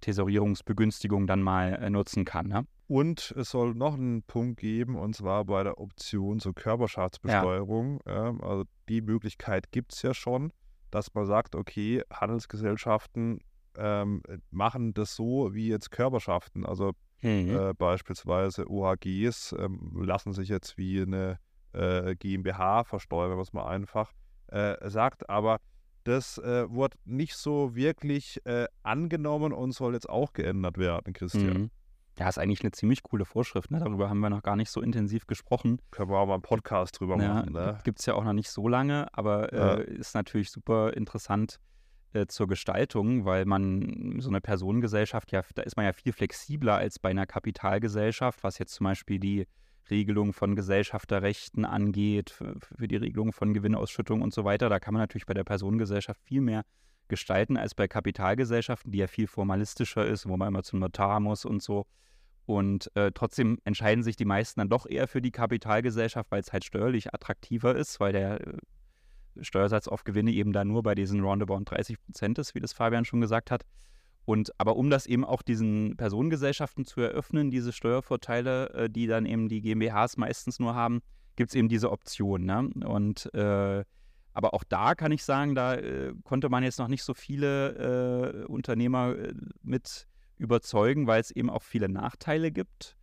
[0.00, 2.48] Tesorierungsbegünstigung dann mal äh, nutzen kann.
[2.48, 2.66] Ne?
[2.88, 8.00] Und es soll noch einen Punkt geben, und zwar bei der Option zur Körperschaftsbesteuerung.
[8.06, 8.34] Ja.
[8.40, 10.52] Also die Möglichkeit gibt es ja schon,
[10.90, 13.40] dass man sagt, okay, Handelsgesellschaften
[13.76, 16.64] ähm, machen das so wie jetzt Körperschaften.
[16.64, 17.56] Also mhm.
[17.56, 21.38] äh, beispielsweise OHGs ähm, lassen sich jetzt wie eine
[21.72, 24.12] äh, GmbH versteuern, was man einfach
[24.48, 25.28] äh, sagt.
[25.28, 25.58] Aber
[26.04, 31.58] das äh, wurde nicht so wirklich äh, angenommen und soll jetzt auch geändert werden, Christian.
[31.58, 31.70] Mhm.
[32.18, 33.70] Ja, ist eigentlich eine ziemlich coole Vorschrift.
[33.70, 33.78] Ne?
[33.78, 35.80] Darüber haben wir noch gar nicht so intensiv gesprochen.
[35.90, 37.52] Können wir auch mal einen Podcast drüber ja, machen.
[37.52, 37.78] Ne?
[37.84, 39.74] Gibt es ja auch noch nicht so lange, aber ja.
[39.76, 41.60] äh, ist natürlich super interessant
[42.12, 46.76] äh, zur Gestaltung, weil man so eine Personengesellschaft, ja, da ist man ja viel flexibler
[46.76, 49.46] als bei einer Kapitalgesellschaft, was jetzt zum Beispiel die
[49.90, 54.68] Regelung von Gesellschafterrechten angeht, für, für die Regelung von Gewinnausschüttung und so weiter.
[54.68, 56.64] Da kann man natürlich bei der Personengesellschaft viel mehr
[57.08, 61.44] gestalten als bei Kapitalgesellschaften, die ja viel formalistischer ist, wo man immer zum Notar muss
[61.44, 61.86] und so.
[62.46, 66.52] Und äh, trotzdem entscheiden sich die meisten dann doch eher für die Kapitalgesellschaft, weil es
[66.52, 68.56] halt steuerlich attraktiver ist, weil der äh,
[69.40, 73.04] Steuersatz auf Gewinne eben da nur bei diesen roundabout 30 Prozent ist, wie das Fabian
[73.04, 73.64] schon gesagt hat.
[74.24, 79.26] Und aber um das eben auch diesen Personengesellschaften zu eröffnen, diese Steuervorteile, äh, die dann
[79.26, 81.00] eben die GmbHs meistens nur haben,
[81.36, 82.44] gibt es eben diese Option.
[82.44, 82.70] Ne?
[82.86, 83.84] Und äh,
[84.32, 88.44] aber auch da kann ich sagen, da äh, konnte man jetzt noch nicht so viele
[88.44, 92.96] äh, Unternehmer äh, mit überzeugen, weil es eben auch viele Nachteile gibt.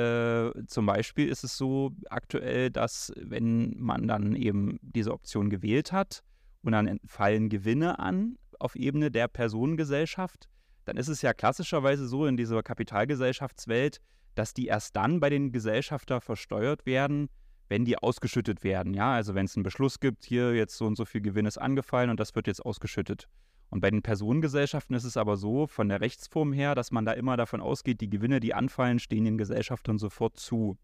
[0.00, 5.92] Äh, zum Beispiel ist es so aktuell, dass wenn man dann eben diese Option gewählt
[5.92, 6.22] hat
[6.62, 10.48] und dann fallen Gewinne an auf Ebene der Personengesellschaft,
[10.84, 14.00] dann ist es ja klassischerweise so in dieser Kapitalgesellschaftswelt,
[14.34, 17.28] dass die erst dann bei den Gesellschafter versteuert werden,
[17.68, 18.94] wenn die ausgeschüttet werden.
[18.94, 21.58] Ja, also wenn es einen Beschluss gibt, hier jetzt so und so viel Gewinn ist
[21.58, 23.28] angefallen und das wird jetzt ausgeschüttet.
[23.70, 27.12] Und bei den Personengesellschaften ist es aber so, von der Rechtsform her, dass man da
[27.12, 30.76] immer davon ausgeht, die Gewinne, die anfallen, stehen den Gesellschaftern sofort zu.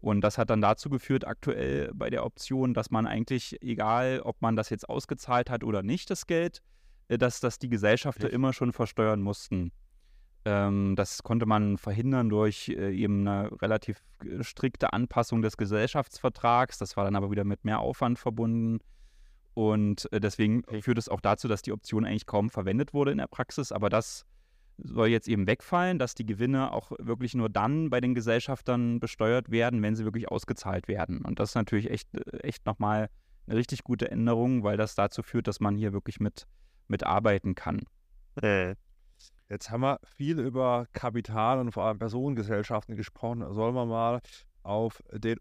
[0.00, 4.40] Und das hat dann dazu geführt, aktuell bei der Option, dass man eigentlich, egal ob
[4.42, 6.62] man das jetzt ausgezahlt hat oder nicht, das Geld,
[7.08, 9.72] äh, dass, dass die Gesellschafter immer schon versteuern mussten.
[10.44, 16.78] Ähm, das konnte man verhindern durch äh, eben eine relativ äh, strikte Anpassung des Gesellschaftsvertrags.
[16.78, 18.80] Das war dann aber wieder mit mehr Aufwand verbunden.
[19.54, 23.18] Und äh, deswegen führt es auch dazu, dass die Option eigentlich kaum verwendet wurde in
[23.18, 23.72] der Praxis.
[23.72, 24.26] Aber das
[24.78, 29.50] soll jetzt eben wegfallen, dass die Gewinne auch wirklich nur dann bei den Gesellschaftern besteuert
[29.50, 31.24] werden, wenn sie wirklich ausgezahlt werden.
[31.24, 33.08] Und das ist natürlich echt, äh, echt nochmal
[33.46, 36.46] eine richtig gute Änderung, weil das dazu führt, dass man hier wirklich mit,
[36.88, 37.82] mit arbeiten kann.
[38.42, 38.74] Äh.
[39.48, 43.44] Jetzt haben wir viel über Kapital und vor allem Personengesellschaften gesprochen.
[43.52, 44.20] Sollen wir mal
[44.62, 45.38] auf den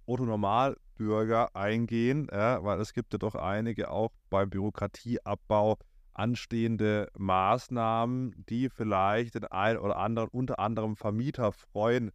[0.94, 5.78] Otto-Normalbürger eingehen, ja, weil es gibt ja doch einige auch beim Bürokratieabbau
[6.14, 12.12] anstehende Maßnahmen, die vielleicht den einen oder anderen, unter anderem Vermieter, freuen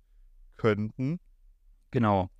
[0.57, 1.19] könnten.
[1.91, 2.31] Genau.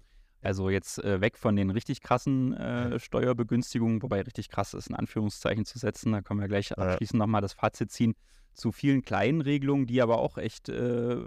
[0.41, 4.95] Also jetzt äh, weg von den richtig krassen äh, Steuerbegünstigungen, wobei richtig krass ist, in
[4.95, 6.13] Anführungszeichen zu setzen.
[6.13, 8.15] Da können wir gleich abschließend nochmal das Fazit ziehen
[8.55, 11.25] zu vielen kleinen Regelungen, die aber auch echt äh,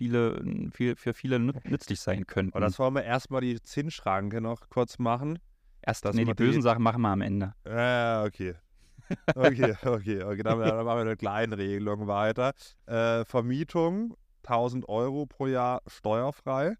[0.00, 2.54] viele, viel, für viele nützlich sein könnten.
[2.54, 5.38] Aber das wollen wir erstmal die Zinsschranke noch kurz machen.
[5.82, 6.62] Erst, nee, die bösen die...
[6.62, 7.52] Sachen machen wir am Ende.
[7.66, 8.54] Ja, okay.
[9.34, 10.42] okay, okay, okay.
[10.42, 12.54] Dann, dann machen wir eine kleine Regelung weiter.
[12.86, 16.76] Äh, Vermietung 1000 Euro pro Jahr steuerfrei.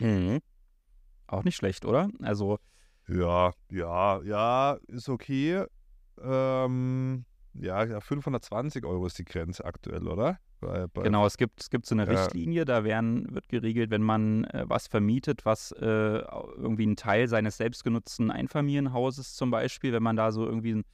[0.00, 0.40] Mhm.
[1.26, 2.08] Auch nicht schlecht, oder?
[2.22, 2.58] Also.
[3.06, 5.66] Ja, ja, ja, ist okay.
[6.22, 10.38] Ähm, ja, 520 Euro ist die Grenze aktuell, oder?
[10.62, 12.10] Bei, bei genau, es gibt, es gibt so eine ja.
[12.10, 17.26] Richtlinie, da werden, wird geregelt, wenn man äh, was vermietet, was äh, irgendwie ein Teil
[17.26, 20.84] seines selbstgenutzten Einfamilienhauses zum Beispiel, wenn man da so irgendwie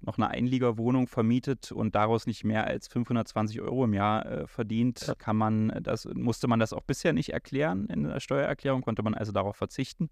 [0.00, 5.14] noch eine Einliegerwohnung vermietet und daraus nicht mehr als 520 Euro im Jahr äh, verdient,
[5.18, 9.14] kann man das, musste man das auch bisher nicht erklären in der Steuererklärung, konnte man
[9.14, 10.10] also darauf verzichten.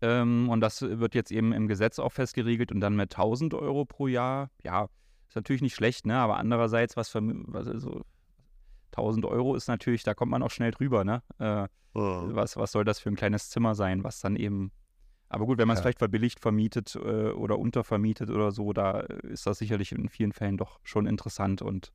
[0.00, 3.84] Ähm, und das wird jetzt eben im Gesetz auch festgeregelt und dann mit 1000 Euro
[3.84, 4.50] pro Jahr.
[4.62, 4.88] Ja,
[5.28, 6.16] ist natürlich nicht schlecht, ne?
[6.16, 8.04] aber andererseits, was für was, also
[8.92, 11.04] 1000 Euro ist natürlich, da kommt man auch schnell drüber.
[11.04, 11.22] Ne?
[11.38, 12.28] Äh, oh.
[12.34, 14.72] was, was soll das für ein kleines Zimmer sein, was dann eben.
[15.28, 15.82] Aber gut, wenn man es ja.
[15.82, 20.56] vielleicht verbilligt vermietet äh, oder untervermietet oder so, da ist das sicherlich in vielen Fällen
[20.56, 21.92] doch schon interessant und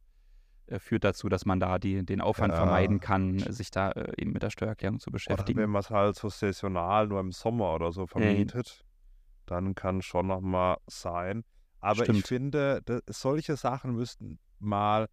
[0.67, 2.57] äh, führt dazu, dass man da die, den Aufwand ja.
[2.57, 5.59] vermeiden kann, sich da äh, eben mit der Steuererklärung zu beschäftigen.
[5.59, 9.43] Oder wenn man es halt so saisonal nur im Sommer oder so vermietet, mhm.
[9.45, 11.43] dann kann schon nochmal sein.
[11.81, 12.19] Aber Stimmt.
[12.19, 15.07] ich finde, das, solche Sachen müssten mal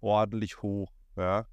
[0.00, 1.46] ordentlich hoch, ja.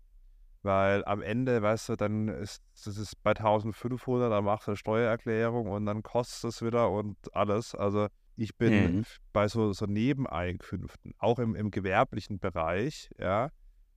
[0.62, 4.78] Weil am Ende, weißt du, dann ist das ist bei 1500, dann machst du eine
[4.78, 7.76] Steuererklärung und dann kostet es wieder und alles.
[7.76, 9.04] Also ich bin mhm.
[9.32, 13.52] bei so, so Nebeneinkünften, auch im, im gewerblichen Bereich, ja,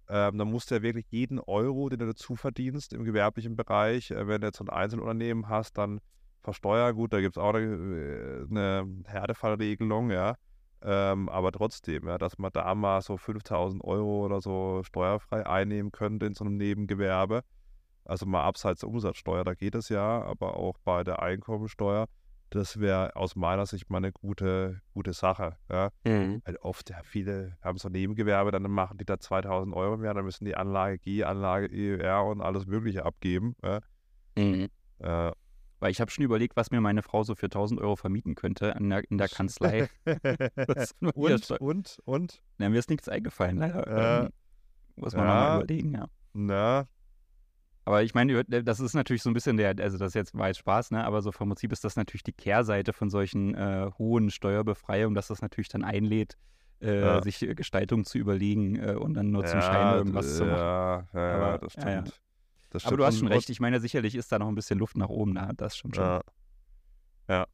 [0.09, 4.11] ähm, da musst du ja wirklich jeden Euro, den du dazu verdienst im gewerblichen Bereich,
[4.11, 6.01] äh, wenn du jetzt so ein Einzelunternehmen hast, dann
[6.41, 6.95] versteuern.
[6.95, 10.37] Gut, da gibt es auch eine, äh, eine Härtefallregelung, ja.
[10.85, 15.93] Ähm, aber trotzdem, ja, dass man da mal so 5000 Euro oder so steuerfrei einnehmen
[15.93, 17.43] könnte in so einem Nebengewerbe.
[18.05, 22.09] Also mal abseits der Umsatzsteuer, da geht es ja, aber auch bei der Einkommensteuer
[22.55, 25.57] das wäre aus meiner Sicht mal eine gute, gute Sache.
[25.71, 25.91] Ja.
[26.05, 26.43] Mhm.
[26.45, 30.25] Weil oft, ja, viele haben so Nebengewerbe, dann machen die da 2000 Euro mehr, dann
[30.25, 33.57] müssen die Anlage G, Anlage EUR und alles Mögliche abgeben.
[33.63, 33.81] Ja.
[34.37, 34.69] Mhm.
[34.99, 35.33] Äh,
[35.83, 38.75] weil ich habe schon überlegt, was mir meine Frau so für 1000 Euro vermieten könnte
[38.79, 39.89] in der, in der Kanzlei.
[41.15, 42.43] und, und, und?
[42.59, 43.87] Na, mir ist nichts eingefallen, leider.
[43.87, 44.33] Äh, ähm,
[44.97, 46.07] muss man ja, mal überlegen, ja.
[46.35, 46.87] Na,
[47.85, 50.59] aber ich meine, das ist natürlich so ein bisschen der, also das jetzt war jetzt
[50.59, 51.05] Spaß, ne?
[51.05, 55.27] Aber so vom Prinzip ist das natürlich die Kehrseite von solchen äh, hohen Steuerbefreiungen, dass
[55.27, 56.37] das natürlich dann einlädt,
[56.81, 57.23] äh, ja.
[57.23, 60.59] sich äh, Gestaltung zu überlegen äh, und dann nur zum ja, Schein irgendwas zu machen.
[60.59, 62.21] Ja, ja, Aber, das stimmt.
[62.73, 62.93] Das stimmt.
[62.95, 65.11] Aber du hast schon recht, ich meine, sicherlich ist da noch ein bisschen Luft nach
[65.11, 65.53] oben, ne?
[65.59, 66.05] das stimmt schon.
[66.05, 66.23] Ja.
[67.29, 67.47] ja.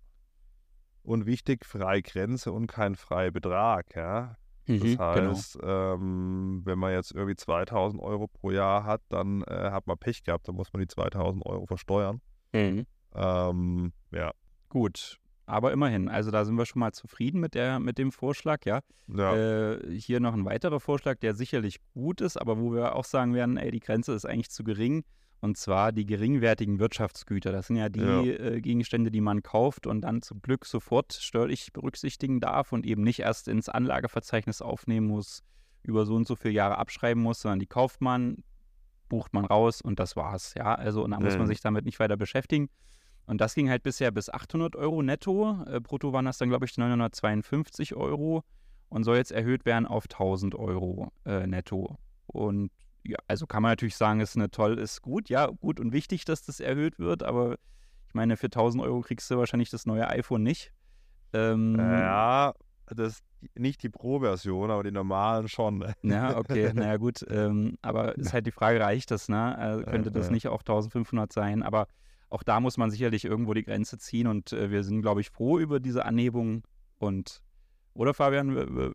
[1.02, 4.36] Und wichtig, freie Grenze und kein freier Betrag, ja.
[4.66, 5.30] Das mhm, genau.
[5.30, 5.94] heißt, genau.
[5.94, 10.22] ähm, wenn man jetzt irgendwie 2000 Euro pro Jahr hat, dann äh, hat man Pech
[10.22, 12.20] gehabt, dann muss man die 2000 Euro versteuern.
[12.52, 12.86] Mhm.
[13.14, 14.30] Ähm, ja.
[14.68, 18.66] Gut, aber immerhin, also da sind wir schon mal zufrieden mit, der, mit dem Vorschlag,
[18.66, 18.80] ja.
[19.08, 19.34] ja.
[19.34, 23.34] Äh, hier noch ein weiterer Vorschlag, der sicherlich gut ist, aber wo wir auch sagen
[23.34, 25.04] werden, ey, die Grenze ist eigentlich zu gering.
[25.40, 27.52] Und zwar die geringwertigen Wirtschaftsgüter.
[27.52, 28.22] Das sind ja die ja.
[28.22, 33.02] Äh, Gegenstände, die man kauft und dann zum Glück sofort steuerlich berücksichtigen darf und eben
[33.02, 35.44] nicht erst ins Anlageverzeichnis aufnehmen muss,
[35.82, 38.42] über so und so viele Jahre abschreiben muss, sondern die kauft man,
[39.08, 40.54] bucht man raus und das war's.
[40.58, 42.68] Ja, also und da muss man sich damit nicht weiter beschäftigen.
[43.28, 45.62] Und das ging halt bisher bis 800 Euro netto.
[45.66, 48.42] Äh, brutto waren das dann, glaube ich, 952 Euro
[48.88, 51.98] und soll jetzt erhöht werden auf 1000 Euro äh, netto.
[52.26, 52.70] Und
[53.04, 56.24] ja, also kann man natürlich sagen, ist eine toll, ist gut, ja, gut und wichtig,
[56.24, 57.58] dass das erhöht wird, aber
[58.06, 60.72] ich meine, für 1000 Euro kriegst du wahrscheinlich das neue iPhone nicht.
[61.34, 62.54] Ähm, ja,
[62.86, 63.20] das
[63.54, 65.84] nicht die Pro-Version, aber die normalen schon.
[66.02, 69.56] Ja, okay, naja gut, ähm, aber ist halt die Frage, reicht das, ne?
[69.58, 71.88] Also könnte das nicht auch 1500 sein, aber
[72.30, 75.30] auch da muss man sicherlich irgendwo die Grenze ziehen und äh, wir sind, glaube ich,
[75.30, 76.62] froh über diese Anhebung
[76.98, 77.42] und,
[77.94, 78.94] oder Fabian,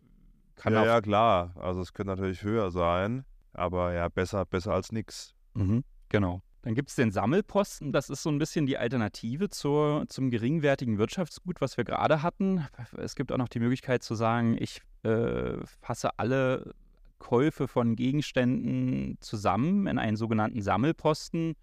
[0.56, 0.86] kann ja, auch...
[0.86, 3.24] Ja, klar, also es könnte natürlich höher sein.
[3.54, 5.34] Aber ja, besser, besser als nichts.
[5.54, 6.42] Mhm, genau.
[6.62, 7.92] Dann gibt es den Sammelposten.
[7.92, 12.66] Das ist so ein bisschen die Alternative zur, zum geringwertigen Wirtschaftsgut, was wir gerade hatten.
[12.96, 16.74] Es gibt auch noch die Möglichkeit zu sagen, ich äh, fasse alle
[17.18, 21.54] Käufe von Gegenständen zusammen in einen sogenannten Sammelposten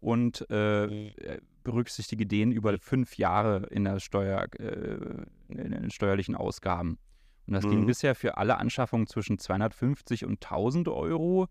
[0.00, 1.12] und äh,
[1.64, 6.98] berücksichtige den über fünf Jahre in der Steuer, äh, in den steuerlichen Ausgaben.
[7.46, 7.70] Und das mhm.
[7.70, 11.48] ging bisher für alle Anschaffungen zwischen 250 und 1000 Euro.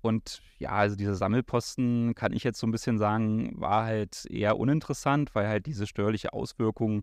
[0.00, 4.56] Und ja, also diese Sammelposten, kann ich jetzt so ein bisschen sagen, war halt eher
[4.56, 7.02] uninteressant, weil halt diese steuerliche Auswirkung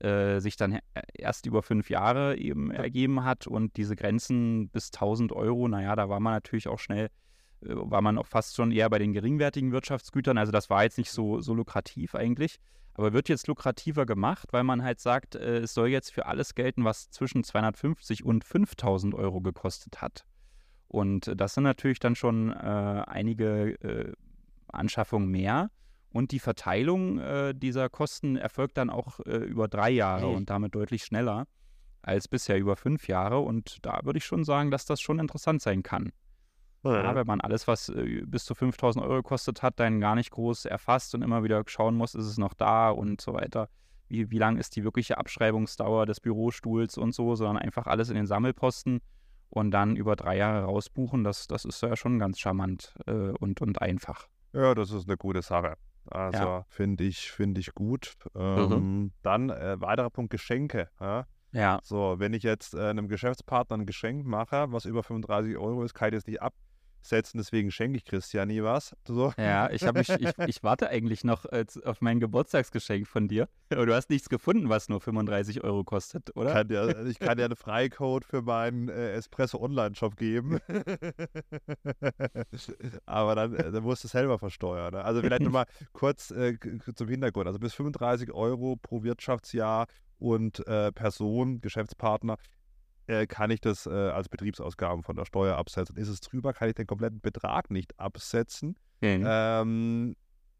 [0.00, 0.80] äh, sich dann
[1.14, 3.46] erst über fünf Jahre eben ergeben hat.
[3.46, 7.08] Und diese Grenzen bis 1000 Euro, naja, da war man natürlich auch schnell, äh,
[7.62, 10.38] war man auch fast schon eher bei den geringwertigen Wirtschaftsgütern.
[10.38, 12.58] Also das war jetzt nicht so, so lukrativ eigentlich.
[12.94, 16.54] aber wird jetzt lukrativer gemacht, weil man halt sagt, äh, es soll jetzt für alles
[16.54, 20.24] gelten, was zwischen 250 und 5000 Euro gekostet hat.
[20.88, 24.12] Und das sind natürlich dann schon äh, einige äh,
[24.68, 25.70] Anschaffungen mehr.
[26.12, 30.34] Und die Verteilung äh, dieser Kosten erfolgt dann auch äh, über drei Jahre hey.
[30.34, 31.46] und damit deutlich schneller
[32.02, 33.38] als bisher über fünf Jahre.
[33.38, 36.10] Und da würde ich schon sagen, dass das schon interessant sein kann.
[36.82, 37.14] Ja.
[37.14, 40.64] Wenn man alles, was äh, bis zu 5000 Euro gekostet hat, dann gar nicht groß
[40.64, 43.68] erfasst und immer wieder schauen muss, ist es noch da und so weiter.
[44.08, 48.16] Wie, wie lang ist die wirkliche Abschreibungsdauer des Bürostuhls und so, sondern einfach alles in
[48.16, 49.00] den Sammelposten
[49.50, 53.60] und dann über drei Jahre rausbuchen, das, das ist ja schon ganz charmant äh, und,
[53.60, 54.28] und einfach.
[54.52, 55.76] Ja, das ist eine gute Sache.
[56.06, 56.64] Also ja.
[56.68, 58.14] finde ich, find ich gut.
[58.34, 59.12] Ähm, mhm.
[59.22, 60.88] Dann äh, weiterer Punkt Geschenke.
[60.98, 61.26] Ja?
[61.52, 61.78] ja.
[61.82, 65.94] So, wenn ich jetzt äh, einem Geschäftspartner ein Geschenk mache, was über 35 Euro ist,
[65.94, 66.54] kann ich das nicht ab
[67.02, 68.96] setzen, deswegen schenke ich Christian nie was.
[69.06, 69.32] So.
[69.36, 73.48] Ja, ich, mich, ich, ich warte eigentlich noch äh, auf mein Geburtstagsgeschenk von dir.
[73.70, 76.52] Aber du hast nichts gefunden, was nur 35 Euro kostet, oder?
[76.52, 80.58] Kann dir, ich kann dir einen Freicode für meinen äh, Espresso Online-Shop geben.
[83.06, 84.94] Aber dann, äh, dann musst du es selber versteuern.
[84.94, 85.04] Ne?
[85.04, 86.56] Also vielleicht nochmal kurz äh,
[86.94, 87.46] zum Hintergrund.
[87.46, 89.86] Also bis 35 Euro pro Wirtschaftsjahr
[90.18, 92.36] und äh, Person, Geschäftspartner
[93.10, 95.96] äh, kann ich das äh, als Betriebsausgaben von der Steuer absetzen.
[95.96, 98.76] Ist es drüber, kann ich den kompletten Betrag nicht absetzen.
[99.00, 99.24] Mhm.
[99.26, 100.16] Ähm,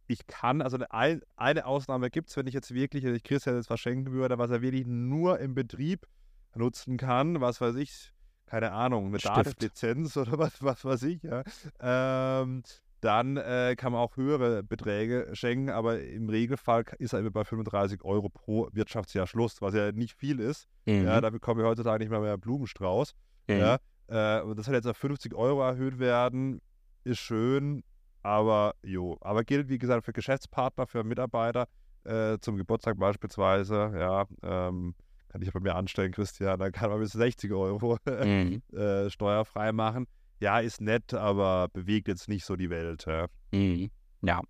[0.08, 3.54] ich kann, also eine, eine Ausnahme gibt es, wenn ich jetzt wirklich, wenn ich Christian
[3.54, 6.06] jetzt verschenken würde, was er wirklich nur im Betrieb
[6.54, 8.12] nutzen kann, was weiß ich,
[8.46, 11.44] keine Ahnung, eine Datenlizenz oder was, was weiß ich, ja.
[11.78, 12.64] Ähm,
[13.00, 17.44] dann äh, kann man auch höhere Beträge schenken, aber im Regelfall ist er immer bei
[17.44, 20.66] 35 Euro pro Wirtschaftsjahr Schluss, was ja nicht viel ist.
[20.86, 21.04] Mhm.
[21.04, 23.14] Ja, da bekommen wir heutzutage nicht mal mehr Blumenstrauß.
[23.48, 23.56] Mhm.
[23.56, 26.60] Ja, äh, und das soll jetzt auf 50 Euro erhöht werden,
[27.04, 27.82] ist schön,
[28.22, 29.16] aber jo.
[29.20, 31.66] Aber gilt, wie gesagt, für Geschäftspartner, für Mitarbeiter,
[32.04, 34.94] äh, zum Geburtstag beispielsweise, ja, ähm,
[35.28, 38.62] kann ich bei mir anstellen, Christian, dann kann man bis 60 Euro mhm.
[38.72, 40.06] äh, steuerfrei machen
[40.40, 43.05] ja, ist nett, aber bewegt jetzt nicht so die Welt.
[43.07, 43.29] Ja.
[43.53, 43.90] Mhm.
[44.22, 44.40] ja.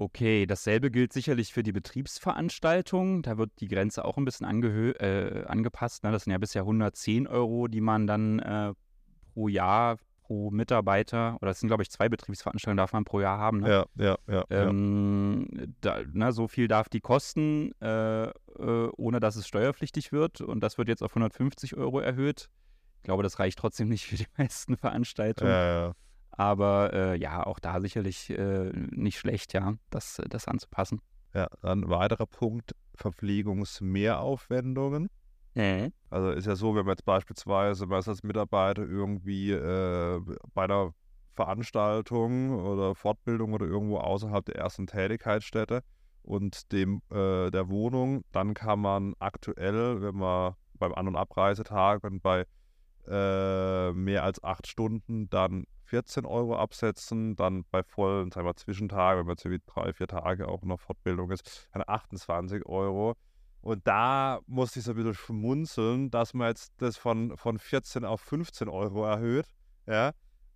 [0.00, 3.22] Okay, dasselbe gilt sicherlich für die Betriebsveranstaltung.
[3.22, 6.04] Da wird die Grenze auch ein bisschen äh, angepasst.
[6.04, 6.12] Ne?
[6.12, 8.74] Das sind ja bisher 110 Euro, die man dann äh,
[9.34, 13.38] pro Jahr, pro Mitarbeiter, oder das sind, glaube ich, zwei Betriebsveranstaltungen darf man pro Jahr
[13.38, 13.58] haben.
[13.58, 13.70] Ne?
[13.70, 14.44] Ja, ja, ja.
[14.50, 15.66] Ähm, ja.
[15.80, 18.32] Da, na, so viel darf die kosten, äh, äh,
[18.96, 20.40] ohne dass es steuerpflichtig wird.
[20.40, 22.50] Und das wird jetzt auf 150 Euro erhöht.
[22.98, 25.50] Ich glaube, das reicht trotzdem nicht für die meisten Veranstaltungen.
[25.50, 25.92] Ja, ja.
[26.30, 31.00] Aber äh, ja, auch da sicherlich äh, nicht schlecht, ja, das, das anzupassen.
[31.34, 35.08] Ja, dann weiterer Punkt, Verpflegungsmehraufwendungen.
[35.54, 35.92] Mhm.
[36.10, 40.20] Also ist ja so, wenn man jetzt beispielsweise man als Mitarbeiter irgendwie äh,
[40.54, 40.92] bei einer
[41.34, 45.82] Veranstaltung oder Fortbildung oder irgendwo außerhalb der ersten Tätigkeitsstätte
[46.22, 52.04] und dem äh, der Wohnung, dann kann man aktuell, wenn man beim An- und Abreisetag
[52.04, 52.46] und bei
[53.06, 59.20] äh, mehr als acht Stunden dann 14 Euro absetzen, dann bei vollen, sagen wir Zwischentagen,
[59.20, 63.14] wenn man jetzt wie drei, vier Tage auch noch Fortbildung ist, dann 28 Euro.
[63.60, 68.04] Und da muss ich so ein bisschen schmunzeln, dass man jetzt das von, von 14
[68.04, 69.46] auf 15 Euro erhöht.
[69.86, 70.12] Ja.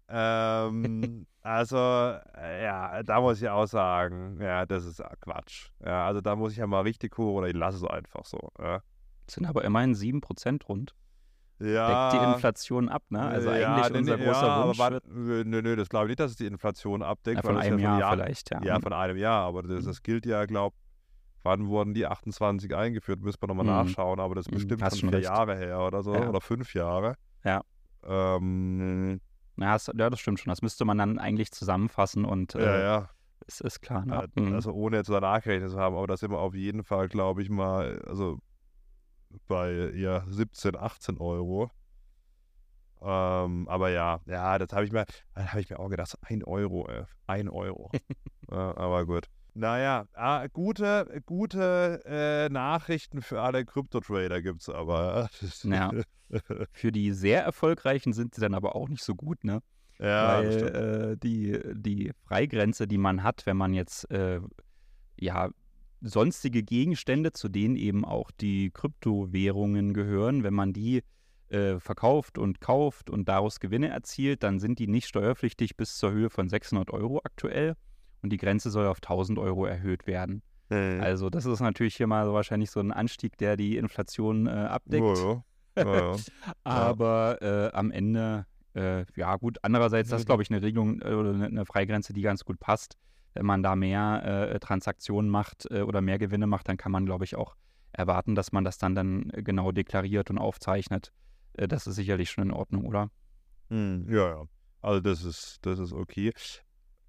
[0.09, 5.71] Ähm, also, äh, ja, da muss ich auch sagen, ja, das ist Quatsch.
[5.85, 8.51] Ja, also da muss ich ja mal richtig hoch oder ich lasse es einfach so.
[8.59, 8.83] Ja.
[9.27, 10.95] Das sind aber immerhin 7% rund
[11.63, 13.21] ja, deckt die Inflation ab, ne?
[13.21, 14.81] Also ja, eigentlich nee, unser nee, großer ja, Wunsch.
[14.81, 17.37] Aber, nö, nö, das glaube ich nicht, dass es die Inflation abdeckt.
[17.37, 18.63] Ja, von einem ja Jahr, Jahr, vielleicht, ja.
[18.63, 19.87] Ja, von einem Jahr, aber das, mhm.
[19.87, 20.77] das gilt ja, glaube
[21.45, 23.73] wann wurden die 28 eingeführt, müssen wir nochmal mhm.
[23.73, 25.29] nachschauen, aber das ist mhm, bestimmt Hast schon vier recht.
[25.29, 26.29] Jahre her oder so, ja.
[26.29, 27.17] oder fünf Jahre.
[27.45, 27.63] Ja.
[28.05, 29.21] Ähm,
[29.57, 30.51] ja, das, ja, das stimmt schon.
[30.51, 33.09] Das müsste man dann eigentlich zusammenfassen und äh, ja, ja.
[33.47, 34.07] Es ist klar.
[34.07, 34.29] Ne?
[34.37, 34.55] Mhm.
[34.55, 37.43] Also ohne jetzt danach gerechnet zu haben, aber da sind wir auf jeden Fall, glaube
[37.43, 38.39] ich mal, also
[39.49, 41.71] bei eher 17, 18 Euro.
[43.01, 46.89] Ähm, aber ja, ja, das habe ich mir, habe ich mir auch gedacht, ein Euro,
[46.89, 47.91] äh, ein Euro.
[48.51, 49.29] ja, aber gut.
[49.55, 55.29] Naja, ah, gute, gute äh, Nachrichten für alle Krypto-Trader gibt es aber.
[55.65, 55.91] ja.
[56.73, 59.61] Für die sehr erfolgreichen sind sie dann aber auch nicht so gut, ne?
[59.99, 64.41] Ja, Weil äh, die, die Freigrenze, die man hat, wenn man jetzt äh,
[65.17, 65.51] ja
[66.03, 71.03] sonstige Gegenstände, zu denen eben auch die Kryptowährungen gehören, wenn man die
[71.49, 76.13] äh, verkauft und kauft und daraus Gewinne erzielt, dann sind die nicht steuerpflichtig bis zur
[76.13, 77.75] Höhe von 600 Euro aktuell
[78.23, 80.43] und die Grenze soll auf 1000 Euro erhöht werden.
[80.71, 81.01] Mhm.
[81.01, 84.51] Also das ist natürlich hier mal so wahrscheinlich so ein Anstieg, der die Inflation äh,
[84.51, 85.05] abdeckt.
[85.05, 85.43] Oh,
[85.77, 85.85] ja.
[85.85, 86.17] Oh, ja.
[86.65, 91.13] Aber äh, am Ende, äh, ja gut, andererseits, das ist glaube ich eine Regelung äh,
[91.13, 92.97] oder eine Freigrenze, die ganz gut passt.
[93.35, 97.07] Wenn man da mehr äh, Transaktionen macht äh, oder mehr Gewinne macht, dann kann man,
[97.07, 97.57] glaube ich, auch
[97.93, 101.13] erwarten, dass man das dann, dann genau deklariert und aufzeichnet.
[101.55, 103.11] Äh, das ist sicherlich schon in Ordnung, oder?
[103.69, 104.45] Hm, ja, ja.
[104.81, 106.33] Also das ist, das ist okay.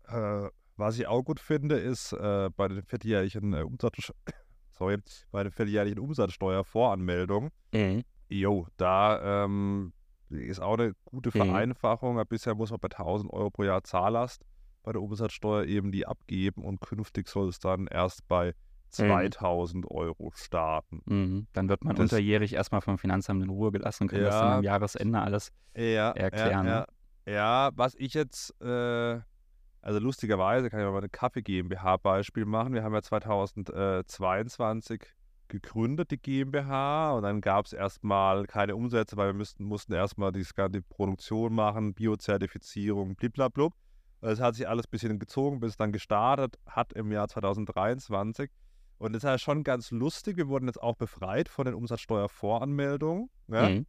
[0.07, 4.13] Äh, was ich auch gut finde, ist äh, bei den vierteljährlichen äh, Umsatz,
[4.71, 4.97] sorry,
[5.31, 7.51] bei den vierteljährlichen Umsatzsteuervoranmeldungen.
[7.73, 8.03] Mhm.
[8.29, 9.93] Jo, da ähm,
[10.29, 11.45] ist auch eine gute mhm.
[11.45, 12.15] Vereinfachung.
[12.15, 12.23] Mhm.
[12.27, 14.43] Bisher muss man bei 1000 Euro pro Jahr Zahllast
[14.83, 18.53] bei der Umsatzsteuer eben die abgeben und künftig soll es dann erst bei
[18.89, 19.89] 2000 mhm.
[19.89, 21.01] Euro starten.
[21.05, 21.47] Mhm.
[21.53, 24.35] Dann wird man das, unterjährig erstmal vom Finanzamt in Ruhe gelassen und kann ja, das
[24.35, 26.67] dann am Jahresende alles ja, erklären.
[26.67, 26.85] Ja, ne?
[27.25, 29.19] ja, was ich jetzt, äh,
[29.81, 32.73] also lustigerweise kann ich mal eine Kaffee GmbH Beispiel machen.
[32.73, 35.01] Wir haben ja 2022
[35.47, 40.31] gegründet, die GmbH, und dann gab es erstmal keine Umsätze, weil wir müssten, mussten erstmal
[40.31, 43.73] die, die Produktion machen, Biozertifizierung, bliblablub.
[44.23, 48.49] Es hat sich alles ein bisschen gezogen, bis es dann gestartet hat im Jahr 2023.
[48.97, 50.37] Und das ist ja schon ganz lustig.
[50.37, 53.29] Wir wurden jetzt auch befreit von den Umsatzsteuervoranmeldungen.
[53.47, 53.69] Ne?
[53.69, 53.85] Mhm.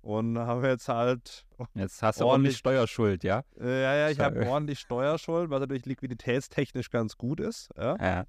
[0.00, 1.44] Und haben wir jetzt halt.
[1.74, 3.42] Jetzt hast du ordentlich Steuerschuld, ja?
[3.60, 7.68] Äh, ja, ja, ich habe ordentlich Steuerschuld, was natürlich liquiditätstechnisch ganz gut ist.
[7.76, 7.96] Ja.
[8.00, 8.24] ja.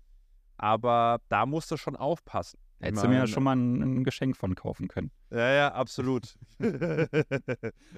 [0.57, 2.59] Aber da musst du schon aufpassen.
[2.79, 5.11] Hättest du mir ja schon mal ein, ein, Geschenk von kaufen können.
[5.31, 6.35] Ja, ja, absolut.
[6.59, 7.09] du,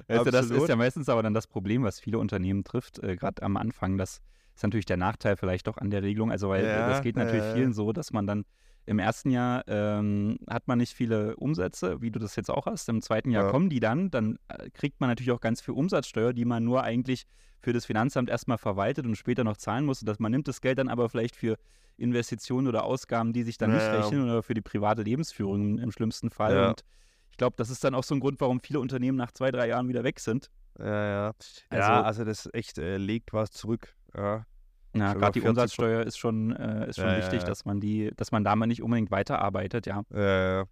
[0.08, 3.58] das ist ja meistens aber dann das Problem, was viele Unternehmen trifft, äh, gerade am
[3.58, 3.98] Anfang.
[3.98, 4.22] Das
[4.56, 6.32] ist natürlich der Nachteil vielleicht doch an der Regelung.
[6.32, 8.46] Also, weil ja, das geht natürlich äh, vielen so, dass man dann
[8.86, 12.90] im ersten Jahr ähm, hat man nicht viele Umsätze, wie du das jetzt auch hast.
[12.90, 13.52] Im zweiten Jahr ja.
[13.52, 14.10] kommen die dann.
[14.10, 17.26] Dann äh, kriegt man natürlich auch ganz viel Umsatzsteuer, die man nur eigentlich
[17.62, 20.02] für das Finanzamt erstmal verwaltet und später noch zahlen muss.
[20.02, 21.58] Dass man nimmt das Geld dann aber vielleicht für
[21.98, 25.92] Investitionen oder Ausgaben, die sich dann ja, nicht rechnen oder für die private Lebensführung im
[25.92, 26.56] schlimmsten Fall.
[26.56, 26.70] Ja.
[26.70, 26.84] Und
[27.30, 29.68] ich glaube, das ist dann auch so ein Grund, warum viele Unternehmen nach zwei, drei
[29.68, 30.50] Jahren wieder weg sind.
[30.80, 31.32] Ja, ja.
[31.70, 33.96] Also, ja, also das echt äh, legt was zurück.
[34.16, 34.46] Ja.
[34.94, 38.12] Ja, gerade die Umsatzsteuer ist schon, äh, ist schon ja, wichtig, ja, dass man die,
[38.18, 40.04] dass man damit nicht unbedingt weiterarbeitet, ja.
[40.14, 40.66] Äh, ja,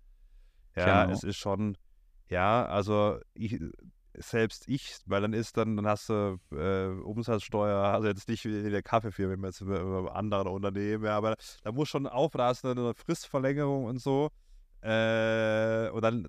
[1.03, 1.13] genau.
[1.13, 1.77] es ist schon,
[2.27, 3.59] ja, also ich,
[4.15, 8.69] selbst ich, weil dann ist dann, dann hast du äh, Umsatzsteuer, also jetzt nicht wie
[8.69, 13.99] der Kaffeefirma, jetzt über andere Unternehmen, ja, aber da muss schon aufpassen, eine Fristverlängerung und
[13.99, 14.29] so.
[14.81, 16.27] Äh, und dann,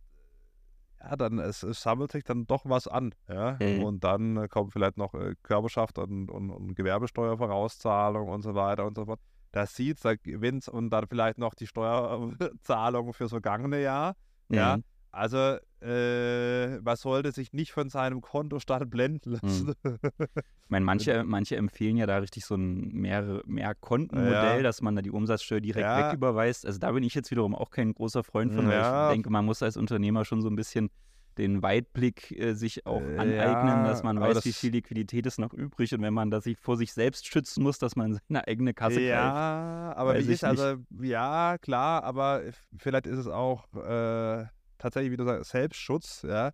[1.00, 3.56] ja, dann es, es, sammelt sich dann doch was an, ja.
[3.60, 3.84] Mhm.
[3.84, 8.86] Und dann äh, kommt vielleicht noch äh, Körperschaft und, und, und Gewerbesteuervorauszahlung und so weiter
[8.86, 9.20] und so fort.
[9.52, 14.14] Da sieht da gewinnt und dann vielleicht noch die Steuerzahlung fürs vergangene Jahr.
[14.48, 14.84] Mhm.
[15.12, 19.74] Also äh, man sollte sich nicht von seinem Kontostand blenden lassen.
[19.82, 19.96] Hm.
[20.04, 24.62] Ich meine, manche, manche empfehlen ja da richtig so ein mehr, mehr Kontenmodell, ja.
[24.62, 26.08] dass man da die Umsatzsteuer direkt ja.
[26.08, 26.66] wegüberweist.
[26.66, 28.70] Also da bin ich jetzt wiederum auch kein großer Freund von, ja.
[28.70, 30.90] weil ich denke, man muss als Unternehmer schon so ein bisschen
[31.38, 35.52] den Weitblick äh, sich auch äh, aneignen, dass man weiß, wie viel Liquidität ist noch
[35.54, 38.74] übrig und wenn man das sich vor sich selbst schützen muss, dass man seine eigene
[38.74, 39.34] Kasse ja, greift.
[39.34, 42.42] Ja, aber wie ist also, ja, klar, aber
[42.76, 44.44] vielleicht ist es auch äh,
[44.80, 46.52] tatsächlich, wie du sagst, Selbstschutz, ja.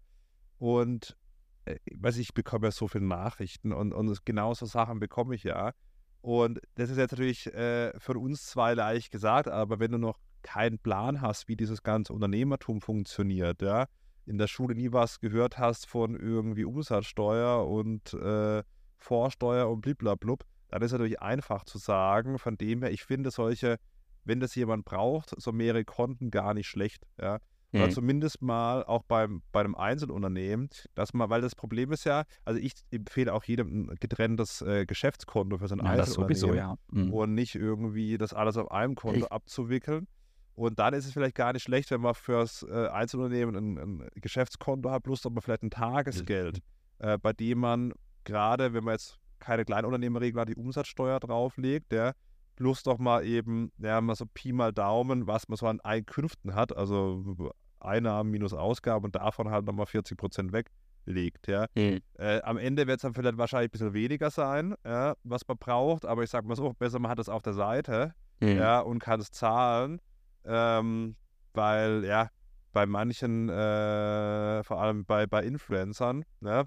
[0.58, 1.16] Und
[1.64, 5.72] äh, weiß ich, bekomme ja so viele Nachrichten und, und genau Sachen bekomme ich ja.
[6.20, 10.18] Und das ist jetzt natürlich äh, für uns zwei leicht gesagt, aber wenn du noch
[10.42, 13.86] keinen Plan hast, wie dieses ganze Unternehmertum funktioniert, ja,
[14.26, 18.62] in der Schule nie was gehört hast von irgendwie Umsatzsteuer und äh,
[18.98, 23.78] Vorsteuer und bliblablub, dann ist natürlich einfach zu sagen, von dem her, ich finde solche,
[24.24, 27.38] wenn das jemand braucht, so mehrere Konten gar nicht schlecht, ja.
[27.72, 27.80] Mhm.
[27.80, 32.24] Oder zumindest mal auch beim, bei einem Einzelunternehmen, dass man, weil das Problem ist ja,
[32.44, 36.28] also ich empfehle auch jedem ein getrenntes äh, Geschäftskonto für sein ja, Einzelunternehmen.
[36.28, 36.76] Das sowieso, ja.
[36.90, 37.12] Mhm.
[37.12, 39.32] Und nicht irgendwie das alles auf einem Konto ich.
[39.32, 40.06] abzuwickeln.
[40.54, 44.08] Und dann ist es vielleicht gar nicht schlecht, wenn man fürs äh, Einzelunternehmen ein, ein,
[44.14, 46.60] Geschäftskonto hat, plus aber vielleicht ein Tagesgeld,
[47.00, 47.06] mhm.
[47.06, 47.92] äh, bei dem man
[48.24, 52.14] gerade, wenn man jetzt keine Kleinunternehmerregel hat, die Umsatzsteuer drauflegt, der
[52.56, 56.54] plus doch mal eben, ja, mal so Pi mal Daumen, was man so an Einkünften
[56.54, 61.66] hat, also Einnahmen minus Ausgaben und davon halt nochmal 40 Prozent weglegt, ja.
[61.76, 62.00] Mhm.
[62.18, 65.58] Äh, am Ende wird es dann vielleicht wahrscheinlich ein bisschen weniger sein, ja, was man
[65.58, 68.56] braucht, aber ich sag mal so, besser man hat es auf der Seite, mhm.
[68.56, 70.00] ja, und kann es zahlen,
[70.44, 71.14] ähm,
[71.52, 72.30] weil, ja,
[72.72, 76.66] bei manchen, äh, vor allem bei, bei Influencern, ne,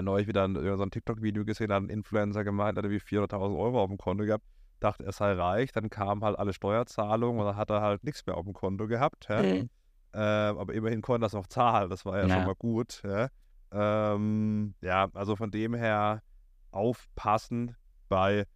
[0.00, 3.58] neulich wieder ein, so ein TikTok-Video gesehen, hat ein Influencer gemeint, hat er wie 400.000
[3.58, 4.44] Euro auf dem Konto gehabt
[4.80, 8.26] dachte, er sei reich, dann kamen halt alle Steuerzahlungen und dann hat er halt nichts
[8.26, 9.28] mehr auf dem Konto gehabt.
[9.28, 9.42] Ja?
[9.42, 9.70] Mhm.
[10.12, 12.34] Äh, aber immerhin konnte er das noch zahlen, das war ja, ja.
[12.34, 13.02] schon mal gut.
[13.04, 13.28] Ja?
[13.72, 16.22] Ähm, ja, also von dem her
[16.70, 17.76] aufpassen
[18.08, 18.46] bei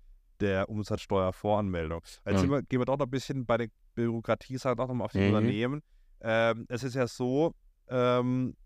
[0.41, 2.03] der Umsatzsteuervoranmeldung.
[2.27, 2.51] Jetzt mhm.
[2.51, 5.21] wir, gehen wir doch noch ein bisschen bei der Bürokratie, sagen doch nochmal auf die
[5.21, 5.35] mhm.
[5.35, 5.83] Unternehmen.
[6.21, 7.55] Ähm, es ist ja so,
[7.89, 8.57] ähm,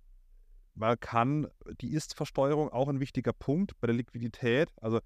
[0.74, 1.46] man kann,
[1.80, 5.00] die Ist-Versteuerung auch ein wichtiger Punkt bei der Liquidität, also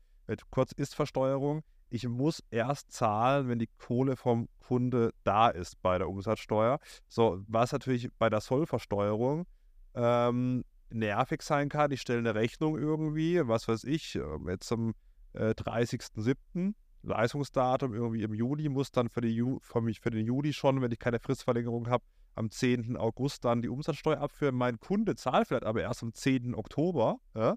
[0.51, 6.09] kurz Ist-Versteuerung, ich muss erst zahlen, wenn die Kohle vom Kunde da ist bei der
[6.09, 6.79] Umsatzsteuer.
[7.09, 9.47] So, was natürlich bei der Sollversteuerung
[9.95, 11.91] ähm, nervig sein kann.
[11.91, 14.95] Ich stelle eine Rechnung irgendwie, was weiß ich, ähm, jetzt am
[15.33, 16.75] äh, 30.07.
[17.03, 20.83] Leistungsdatum irgendwie im Juli, muss dann für, die Ju für, mich, für den Juli schon,
[20.83, 22.97] wenn ich keine Fristverlängerung habe, am 10.
[22.97, 24.55] August dann die Umsatzsteuer abführen.
[24.55, 26.55] Mein Kunde zahlt vielleicht aber erst am 10.
[26.55, 27.19] Oktober.
[27.35, 27.57] Ja?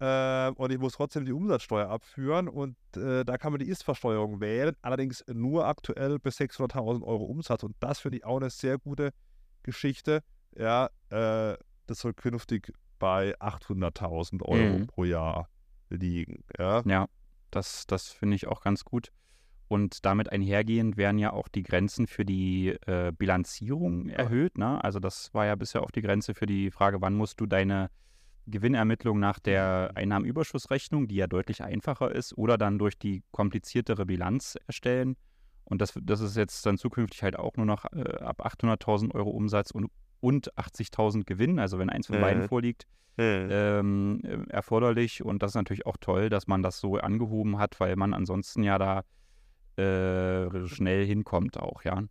[0.00, 2.48] Äh, und ich muss trotzdem die Umsatzsteuer abführen.
[2.48, 4.74] Und äh, da kann man die Ist-Versteuerung wählen.
[4.82, 7.62] Allerdings nur aktuell bis 600.000 Euro Umsatz.
[7.62, 9.12] Und das finde ich auch eine sehr gute
[9.62, 10.22] Geschichte.
[10.56, 14.86] Ja, äh, das soll künftig bei 800.000 Euro mhm.
[14.86, 15.48] pro Jahr
[15.90, 16.44] liegen.
[16.58, 17.06] Ja, ja
[17.50, 19.12] das, das finde ich auch ganz gut.
[19.68, 24.58] Und damit einhergehend werden ja auch die Grenzen für die äh, Bilanzierung erhöht.
[24.58, 24.82] Ne?
[24.82, 27.88] Also das war ja bisher auch die Grenze für die Frage, wann musst du deine
[28.50, 34.56] Gewinnermittlung nach der Einnahmenüberschussrechnung, die ja deutlich einfacher ist, oder dann durch die kompliziertere Bilanz
[34.66, 35.16] erstellen.
[35.64, 39.30] Und das, das ist jetzt dann zukünftig halt auch nur noch äh, ab 800.000 Euro
[39.30, 39.90] Umsatz und,
[40.20, 42.22] und 80.000 Gewinn, also wenn eins von mhm.
[42.22, 42.86] beiden vorliegt,
[43.16, 43.48] mhm.
[43.50, 45.24] ähm, äh, erforderlich.
[45.24, 48.62] Und das ist natürlich auch toll, dass man das so angehoben hat, weil man ansonsten
[48.62, 49.04] ja da
[49.76, 52.02] äh, schnell hinkommt auch, ja.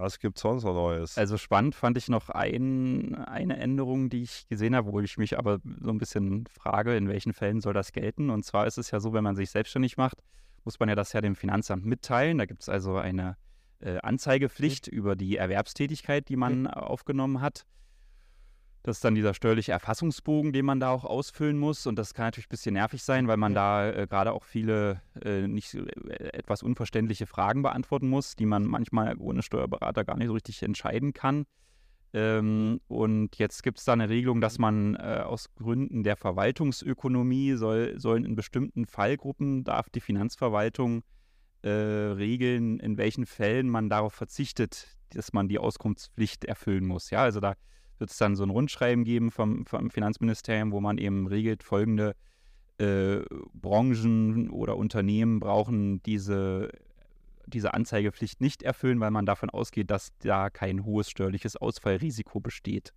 [0.00, 1.18] Was gibt es sonst noch Neues?
[1.18, 5.38] Also spannend fand ich noch ein, eine Änderung, die ich gesehen habe, wo ich mich
[5.38, 8.30] aber so ein bisschen frage, in welchen Fällen soll das gelten?
[8.30, 10.22] Und zwar ist es ja so, wenn man sich selbstständig macht,
[10.64, 12.38] muss man ja das ja dem Finanzamt mitteilen.
[12.38, 13.36] Da gibt es also eine
[13.80, 14.98] äh, Anzeigepflicht mhm.
[14.98, 16.66] über die Erwerbstätigkeit, die man mhm.
[16.68, 17.66] aufgenommen hat.
[18.82, 21.86] Das ist dann dieser steuerliche Erfassungsbogen, den man da auch ausfüllen muss.
[21.86, 25.02] Und das kann natürlich ein bisschen nervig sein, weil man da äh, gerade auch viele
[25.22, 25.84] äh, nicht äh,
[26.32, 31.12] etwas unverständliche Fragen beantworten muss, die man manchmal ohne Steuerberater gar nicht so richtig entscheiden
[31.12, 31.44] kann.
[32.12, 37.54] Ähm, und jetzt gibt es da eine Regelung, dass man äh, aus Gründen der Verwaltungsökonomie
[37.54, 41.02] soll, sollen in bestimmten Fallgruppen darf die Finanzverwaltung
[41.62, 47.10] äh, regeln, in welchen Fällen man darauf verzichtet, dass man die Auskunftspflicht erfüllen muss.
[47.10, 47.54] Ja, also da
[48.00, 52.16] wird es dann so ein Rundschreiben geben vom, vom Finanzministerium, wo man eben regelt, folgende
[52.78, 53.20] äh,
[53.52, 56.70] Branchen oder Unternehmen brauchen diese,
[57.46, 62.92] diese Anzeigepflicht nicht erfüllen, weil man davon ausgeht, dass da kein hohes steuerliches Ausfallrisiko besteht.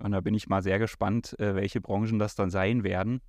[0.00, 3.20] Und da bin ich mal sehr gespannt, äh, welche Branchen das dann sein werden.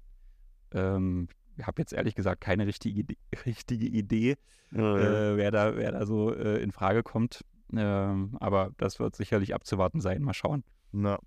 [0.72, 1.28] Ähm,
[1.58, 3.06] ich habe jetzt ehrlich gesagt keine richtige,
[3.46, 4.38] richtige Idee,
[4.72, 5.32] ja, ja.
[5.32, 7.44] Äh, wer, da, wer da so äh, in Frage kommt.
[7.76, 10.22] Ähm, aber das wird sicherlich abzuwarten sein.
[10.22, 10.64] Mal schauen.
[10.92, 11.20] Na.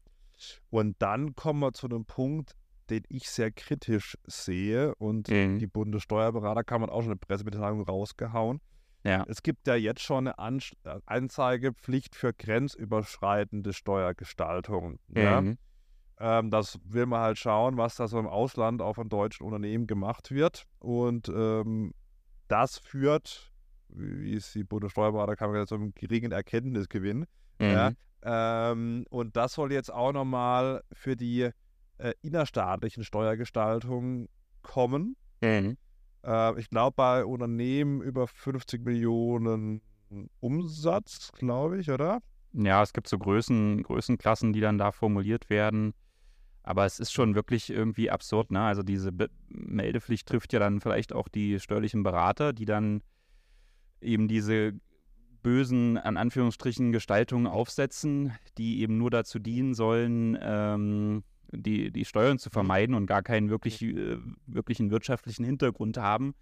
[0.70, 2.56] Und dann kommen wir zu einem Punkt,
[2.90, 4.94] den ich sehr kritisch sehe.
[4.96, 5.58] Und mhm.
[5.58, 8.60] die Bundessteuerberaterkammer hat auch schon eine Pressemitteilung rausgehauen.
[9.04, 9.24] Ja.
[9.28, 14.98] Es gibt ja jetzt schon eine An äh, Anzeigepflicht für grenzüberschreitende Steuergestaltung.
[15.08, 15.40] Ne?
[15.40, 15.58] Mhm.
[16.20, 16.38] Ja?
[16.38, 19.86] Ähm, das will man halt schauen, was da so im Ausland auch von deutschen Unternehmen
[19.86, 20.66] gemacht wird.
[20.78, 21.94] Und ähm,
[22.46, 23.50] das führt,
[23.88, 27.26] wie es die Bundessteuerberaterkammer zu einem geringen Erkenntnisgewinn.
[27.58, 27.70] Mhm.
[27.70, 27.92] Ja?
[28.24, 31.50] Ähm, und das soll jetzt auch nochmal für die
[31.98, 34.28] äh, innerstaatlichen Steuergestaltungen
[34.62, 35.16] kommen.
[35.40, 35.76] Mhm.
[36.24, 39.82] Äh, ich glaube, bei Unternehmen über 50 Millionen
[40.40, 42.20] Umsatz, glaube ich, oder?
[42.52, 45.94] Ja, es gibt so Größen, Größenklassen, die dann da formuliert werden.
[46.62, 48.60] Aber es ist schon wirklich irgendwie absurd, ne?
[48.60, 53.02] Also diese Be Meldepflicht trifft ja dann vielleicht auch die steuerlichen Berater, die dann
[54.00, 54.74] eben diese
[55.42, 62.38] bösen, an Anführungsstrichen, Gestaltungen aufsetzen, die eben nur dazu dienen sollen, ähm, die, die Steuern
[62.38, 66.34] zu vermeiden und gar keinen wirklich, äh, wirklichen wirtschaftlichen Hintergrund haben.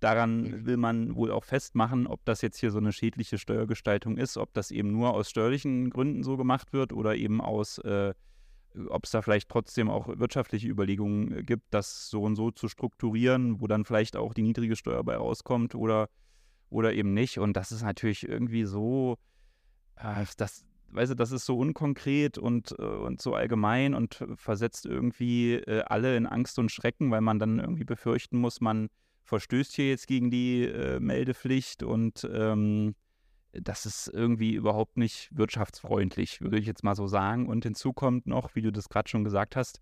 [0.00, 4.36] Daran will man wohl auch festmachen, ob das jetzt hier so eine schädliche Steuergestaltung ist,
[4.36, 8.12] ob das eben nur aus steuerlichen Gründen so gemacht wird oder eben aus, äh,
[8.88, 13.60] ob es da vielleicht trotzdem auch wirtschaftliche Überlegungen gibt, das so und so zu strukturieren,
[13.60, 16.08] wo dann vielleicht auch die niedrige Steuer bei rauskommt oder
[16.74, 17.38] oder eben nicht.
[17.38, 19.16] Und das ist natürlich irgendwie so,
[19.96, 24.84] äh, das, weißt du, das ist so unkonkret und, äh, und so allgemein und versetzt
[24.84, 28.88] irgendwie äh, alle in Angst und Schrecken, weil man dann irgendwie befürchten muss, man
[29.22, 32.94] verstößt hier jetzt gegen die äh, Meldepflicht und ähm,
[33.52, 37.46] das ist irgendwie überhaupt nicht wirtschaftsfreundlich, würde ich jetzt mal so sagen.
[37.46, 39.80] Und hinzu kommt noch, wie du das gerade schon gesagt hast,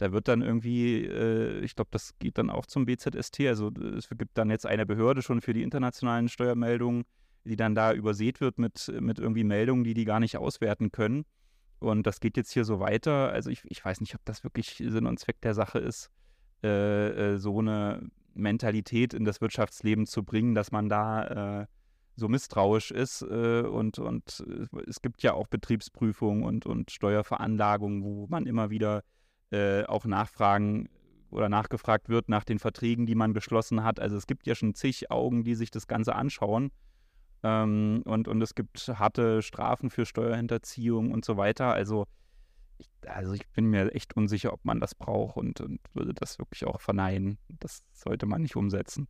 [0.00, 3.40] da wird dann irgendwie, äh, ich glaube, das geht dann auch zum BZST.
[3.40, 7.04] Also es gibt dann jetzt eine Behörde schon für die internationalen Steuermeldungen,
[7.44, 11.26] die dann da übersät wird mit, mit irgendwie Meldungen, die die gar nicht auswerten können.
[11.80, 13.30] Und das geht jetzt hier so weiter.
[13.30, 16.10] Also ich, ich weiß nicht, ob das wirklich Sinn und Zweck der Sache ist,
[16.62, 21.66] äh, äh, so eine Mentalität in das Wirtschaftsleben zu bringen, dass man da äh,
[22.16, 23.20] so misstrauisch ist.
[23.20, 24.44] Äh, und, und
[24.86, 29.02] es gibt ja auch Betriebsprüfungen und, und Steuerveranlagungen, wo man immer wieder
[29.50, 30.88] äh, auch nachfragen
[31.30, 34.00] oder nachgefragt wird nach den Verträgen, die man geschlossen hat.
[34.00, 36.70] Also es gibt ja schon zig Augen, die sich das Ganze anschauen.
[37.42, 41.72] Ähm, und, und es gibt harte Strafen für Steuerhinterziehung und so weiter.
[41.72, 42.06] Also
[42.78, 46.38] ich, also ich bin mir echt unsicher, ob man das braucht und, und würde das
[46.38, 47.38] wirklich auch verneinen.
[47.48, 49.06] Das sollte man nicht umsetzen.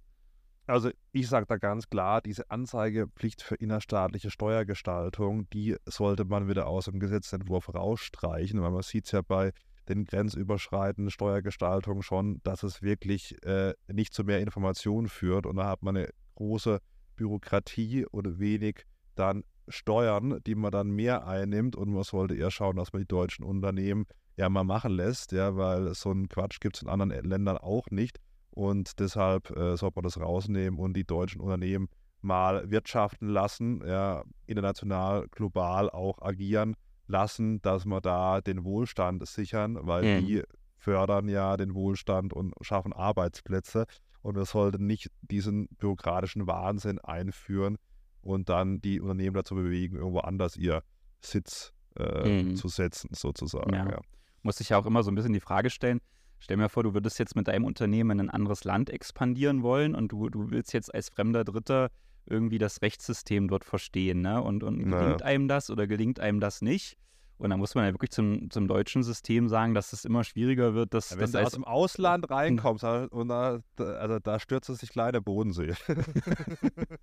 [0.67, 6.69] Also ich sage da ganz klar, diese Anzeigepflicht für innerstaatliche Steuergestaltung, die sollte man wieder
[6.69, 9.53] aus dem Gesetzentwurf rausstreichen, weil man sieht es ja bei
[9.91, 15.47] den grenzüberschreitenden Steuergestaltungen schon, dass es wirklich äh, nicht zu mehr Informationen führt.
[15.47, 16.81] Und da hat man eine große
[17.17, 21.77] Bürokratie und wenig dann Steuern, die man dann mehr einnimmt.
[21.77, 25.57] Und man sollte eher schauen, dass man die deutschen Unternehmen ja mal machen lässt, ja,
[25.57, 28.19] weil so einen Quatsch gibt es in anderen Ländern auch nicht.
[28.51, 31.89] Und deshalb äh, sollte man das rausnehmen und die deutschen Unternehmen
[32.23, 36.77] mal wirtschaften lassen, ja, international, global auch agieren
[37.11, 40.27] lassen, dass wir da den Wohlstand sichern, weil mhm.
[40.27, 40.43] die
[40.77, 43.87] fördern ja den Wohlstand und schaffen Arbeitsplätze.
[44.23, 47.77] Und wir sollten nicht diesen bürokratischen Wahnsinn einführen
[48.23, 50.83] und dann die Unternehmen dazu bewegen, irgendwo anders ihr
[51.21, 52.57] Sitz äh, mhm.
[52.57, 53.75] zu setzen, sozusagen.
[53.75, 53.89] Ja.
[53.89, 54.01] Ja.
[54.43, 56.01] Muss sich ja auch immer so ein bisschen die Frage stellen,
[56.39, 59.95] stell mir vor, du würdest jetzt mit deinem Unternehmen in ein anderes Land expandieren wollen
[59.95, 61.91] und du, du willst jetzt als fremder Dritter
[62.27, 64.21] irgendwie das Rechtssystem dort verstehen.
[64.21, 64.43] Ne?
[64.43, 65.17] Und, und gelingt naja.
[65.19, 66.97] einem das oder gelingt einem das nicht?
[67.39, 70.75] Und da muss man ja wirklich zum, zum deutschen System sagen, dass es immer schwieriger
[70.75, 70.93] wird.
[70.93, 74.91] Dass, ja, wenn du aus dem Ausland reinkommst, und da, also da stürzt es sich
[74.91, 75.73] kleine Bodensee.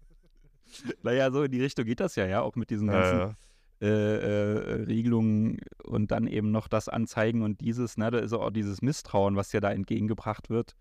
[1.04, 3.36] naja, so in die Richtung geht das ja, ja, auch mit diesen ganzen ja, ja.
[3.80, 8.50] Äh, äh, Regelungen und dann eben noch das Anzeigen und dieses, ne, da ist auch
[8.50, 10.76] dieses Misstrauen, was ja da entgegengebracht wird.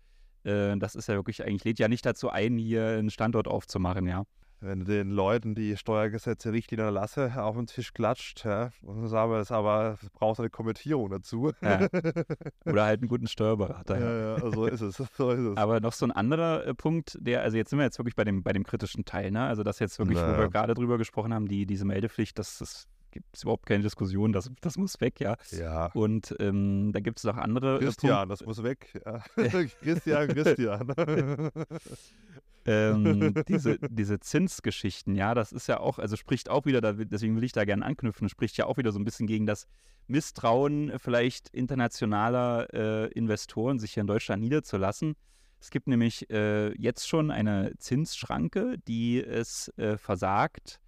[0.47, 4.07] Äh, das ist ja wirklich eigentlich, lädt ja nicht dazu ein, hier einen Standort aufzumachen,
[4.07, 4.23] ja
[4.59, 9.31] wenn du den Leuten die Steuergesetze Richtlinien Lasse auf den Tisch klatscht, ja, und sagen
[9.31, 11.51] wir es aber, brauchst du eine Kommentierung dazu.
[11.61, 11.87] Ja.
[12.65, 13.99] Oder halt einen guten Steuerberater.
[13.99, 14.97] Ja, ja, so ist es.
[15.17, 15.57] So ist es.
[15.57, 18.23] Aber noch so ein anderer äh, Punkt, der, also jetzt sind wir jetzt wirklich bei
[18.23, 19.45] dem, bei dem kritischen Teil, ne?
[19.45, 20.35] Also das jetzt wirklich, naja.
[20.35, 23.83] wo wir gerade drüber gesprochen haben, die, diese Meldepflicht, das, das gibt es überhaupt keine
[23.83, 25.35] Diskussion, das, das muss weg, ja.
[25.51, 25.87] Ja.
[25.93, 27.77] Und ähm, da gibt es noch andere.
[27.77, 28.99] Äh, Christian, das muss weg.
[29.05, 29.23] Ja.
[29.81, 30.93] Christian, Christian.
[32.65, 37.43] ähm, diese, diese Zinsgeschichten, ja, das ist ja auch, also spricht auch wieder, deswegen will
[37.43, 39.67] ich da gerne anknüpfen, spricht ja auch wieder so ein bisschen gegen das
[40.07, 45.15] Misstrauen vielleicht internationaler äh, Investoren, sich hier in Deutschland niederzulassen.
[45.59, 50.79] Es gibt nämlich äh, jetzt schon eine Zinsschranke, die es äh, versagt,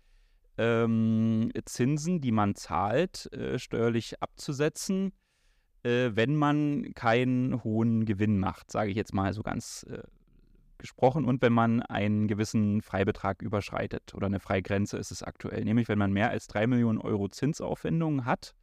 [0.59, 5.13] ähm, Zinsen, die man zahlt, äh, steuerlich abzusetzen,
[5.83, 10.03] äh, wenn man keinen hohen Gewinn macht, sage ich jetzt mal so ganz äh,
[10.77, 11.23] gesprochen.
[11.23, 15.97] Und wenn man einen gewissen Freibetrag überschreitet oder eine Freigrenze ist es aktuell, nämlich wenn
[15.97, 18.53] man mehr als drei Millionen Euro Zinsaufwendungen hat,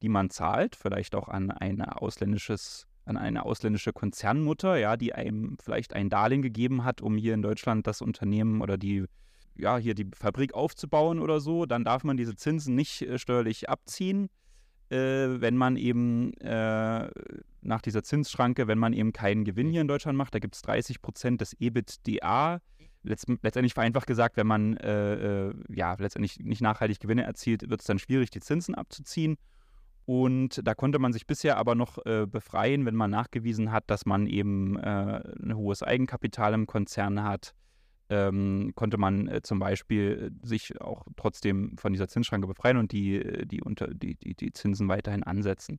[0.00, 5.58] die man zahlt, vielleicht auch an eine ausländisches an eine ausländische Konzernmutter, ja, die einem
[5.62, 9.04] vielleicht ein Darlehen gegeben hat, um hier in Deutschland das Unternehmen oder die
[9.56, 13.68] ja, hier die Fabrik aufzubauen oder so, dann darf man diese Zinsen nicht äh, steuerlich
[13.68, 14.28] abziehen
[14.90, 17.08] äh, wenn man eben äh,
[17.62, 20.62] nach dieser Zinsschranke, wenn man eben keinen Gewinn hier in Deutschland macht, da gibt es
[20.62, 22.60] 30 Prozent des EBITDA.
[23.02, 27.80] Letzt, letztendlich vereinfacht gesagt, wenn man äh, äh, ja letztendlich nicht nachhaltig Gewinne erzielt, wird
[27.80, 29.36] es dann schwierig, die Zinsen abzuziehen.
[30.06, 34.04] Und da konnte man sich bisher aber noch äh, befreien, wenn man nachgewiesen hat, dass
[34.04, 37.54] man eben ein hohes Eigenkapital im Konzern hat,
[38.10, 42.92] ähm, konnte man äh, zum Beispiel äh, sich auch trotzdem von dieser Zinsschranke befreien und
[42.92, 45.78] die, äh, die, unter, die, die, die Zinsen weiterhin ansetzen.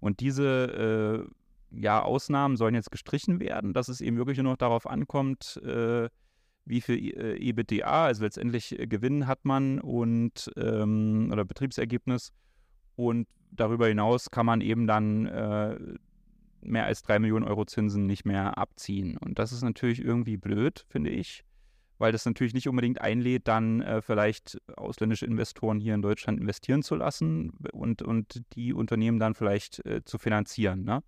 [0.00, 1.26] Und diese
[1.72, 5.60] äh, ja, Ausnahmen sollen jetzt gestrichen werden, dass es eben wirklich nur noch darauf ankommt,
[5.64, 6.08] äh,
[6.64, 12.32] wie viel äh, EBITDA, also letztendlich Gewinn hat man und ähm, oder Betriebsergebnis.
[12.96, 15.24] Und darüber hinaus kann man eben dann
[16.62, 19.18] mehr als drei Millionen Euro Zinsen nicht mehr abziehen.
[19.18, 21.44] Und das ist natürlich irgendwie blöd, finde ich
[21.98, 26.82] weil das natürlich nicht unbedingt einlädt, dann äh, vielleicht ausländische Investoren hier in Deutschland investieren
[26.82, 30.84] zu lassen und, und die Unternehmen dann vielleicht äh, zu finanzieren.
[30.84, 31.02] Ne?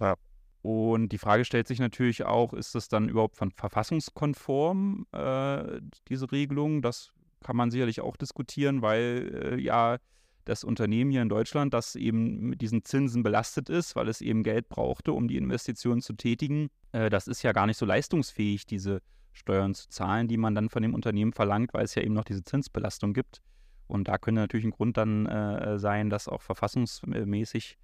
[0.00, 0.14] Ja.
[0.62, 6.32] Und die Frage stellt sich natürlich auch, ist das dann überhaupt von verfassungskonform, äh, diese
[6.32, 6.80] Regelung?
[6.80, 7.12] Das
[7.42, 9.98] kann man sicherlich auch diskutieren, weil äh, ja
[10.46, 14.42] das Unternehmen hier in Deutschland, das eben mit diesen Zinsen belastet ist, weil es eben
[14.42, 18.66] Geld brauchte, um die Investitionen zu tätigen, äh, das ist ja gar nicht so leistungsfähig,
[18.66, 19.00] diese
[19.34, 22.24] Steuern zu zahlen, die man dann von dem Unternehmen verlangt, weil es ja eben noch
[22.24, 23.42] diese Zinsbelastung gibt.
[23.86, 27.76] Und da könnte natürlich ein Grund dann äh, sein, das auch verfassungsmäßig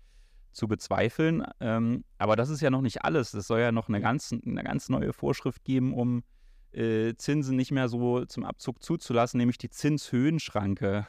[0.53, 1.45] zu bezweifeln.
[1.61, 3.35] Ähm, aber das ist ja noch nicht alles.
[3.35, 6.23] Es soll ja noch eine ganz, eine ganz neue Vorschrift geben, um
[6.73, 11.07] äh, Zinsen nicht mehr so zum Abzug zuzulassen, nämlich die Zinshöhenschranke.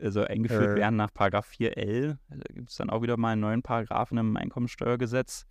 [0.00, 0.80] Also eingeführt äh.
[0.80, 2.16] werden nach Paragraph 4l.
[2.30, 5.46] Da gibt es dann auch wieder mal einen neuen Paragraphen im Einkommensteuergesetz.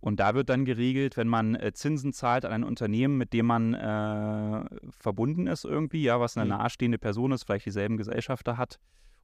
[0.00, 3.46] Und da wird dann geregelt, wenn man äh, Zinsen zahlt an ein Unternehmen, mit dem
[3.46, 6.58] man äh, verbunden ist irgendwie, ja, was eine mhm.
[6.58, 8.78] nahestehende Person ist, vielleicht dieselben Gesellschafter hat,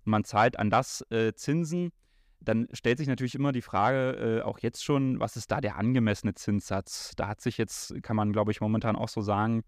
[0.04, 1.92] und man zahlt an das äh, Zinsen,
[2.40, 5.76] dann stellt sich natürlich immer die Frage, äh, auch jetzt schon, was ist da der
[5.76, 7.12] angemessene Zinssatz?
[7.16, 9.62] Da hat sich jetzt, kann man glaube ich momentan auch so sagen,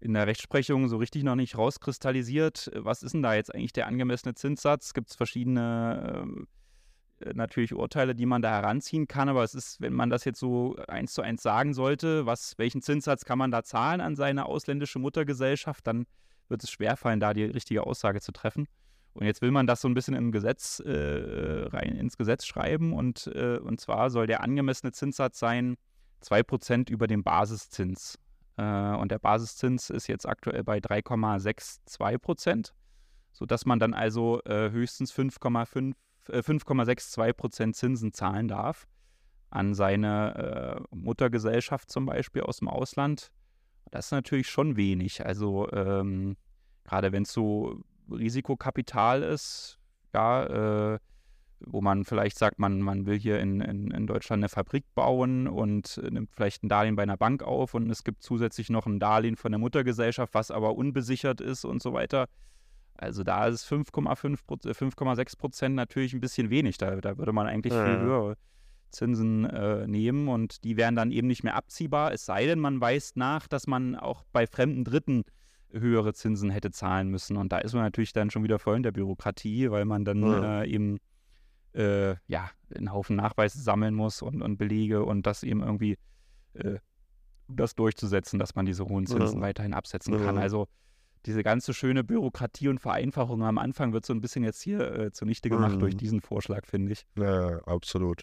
[0.00, 2.70] in der Rechtsprechung so richtig noch nicht rauskristallisiert.
[2.74, 4.94] Was ist denn da jetzt eigentlich der angemessene Zinssatz?
[4.94, 6.57] Gibt es verschiedene ähm, äh,
[7.34, 10.76] natürlich Urteile, die man da heranziehen kann, aber es ist, wenn man das jetzt so
[10.88, 14.98] eins zu eins sagen sollte, was, welchen Zinssatz kann man da zahlen an seine ausländische
[14.98, 16.06] Muttergesellschaft, dann
[16.48, 18.66] wird es schwerfallen, da die richtige Aussage zu treffen.
[19.14, 22.92] Und jetzt will man das so ein bisschen im Gesetz äh, rein ins Gesetz schreiben
[22.92, 25.76] und, äh, und zwar soll der angemessene Zinssatz sein
[26.22, 28.18] 2% über dem Basiszins.
[28.56, 28.62] Äh,
[28.96, 32.72] und der Basiszins ist jetzt aktuell bei 3,62%
[33.38, 35.94] sodass man dann also äh, höchstens 5,5
[36.28, 38.86] 5,62 Prozent Zinsen zahlen darf
[39.50, 43.30] an seine äh, Muttergesellschaft zum Beispiel aus dem Ausland.
[43.90, 45.24] Das ist natürlich schon wenig.
[45.24, 46.36] Also ähm,
[46.84, 49.78] gerade wenn es so Risikokapital ist,
[50.14, 50.98] ja, äh,
[51.60, 55.48] wo man vielleicht sagt, man, man will hier in, in, in Deutschland eine Fabrik bauen
[55.48, 59.00] und nimmt vielleicht ein Darlehen bei einer Bank auf und es gibt zusätzlich noch ein
[59.00, 62.28] Darlehen von der Muttergesellschaft, was aber unbesichert ist und so weiter
[62.98, 66.78] also da ist 5,5 5,6 äh, Prozent natürlich ein bisschen wenig.
[66.78, 67.84] Da, da würde man eigentlich ja.
[67.84, 68.36] viel höhere
[68.90, 72.12] Zinsen äh, nehmen und die wären dann eben nicht mehr abziehbar.
[72.12, 75.24] Es sei denn, man weist nach, dass man auch bei fremden Dritten
[75.70, 77.36] höhere Zinsen hätte zahlen müssen.
[77.36, 80.22] Und da ist man natürlich dann schon wieder voll in der Bürokratie, weil man dann
[80.22, 80.62] ja.
[80.62, 80.98] äh, eben
[81.74, 85.98] äh, ja, einen Haufen Nachweise sammeln muss und, und Belege und das eben irgendwie
[86.54, 86.78] äh,
[87.48, 89.46] das durchzusetzen, dass man diese hohen Zinsen ja.
[89.46, 90.38] weiterhin absetzen kann.
[90.38, 90.68] Also
[91.26, 95.12] diese ganze schöne Bürokratie und Vereinfachung am Anfang wird so ein bisschen jetzt hier äh,
[95.12, 95.80] zunichte gemacht mhm.
[95.80, 97.06] durch diesen Vorschlag, finde ich.
[97.16, 98.22] Ja, absolut.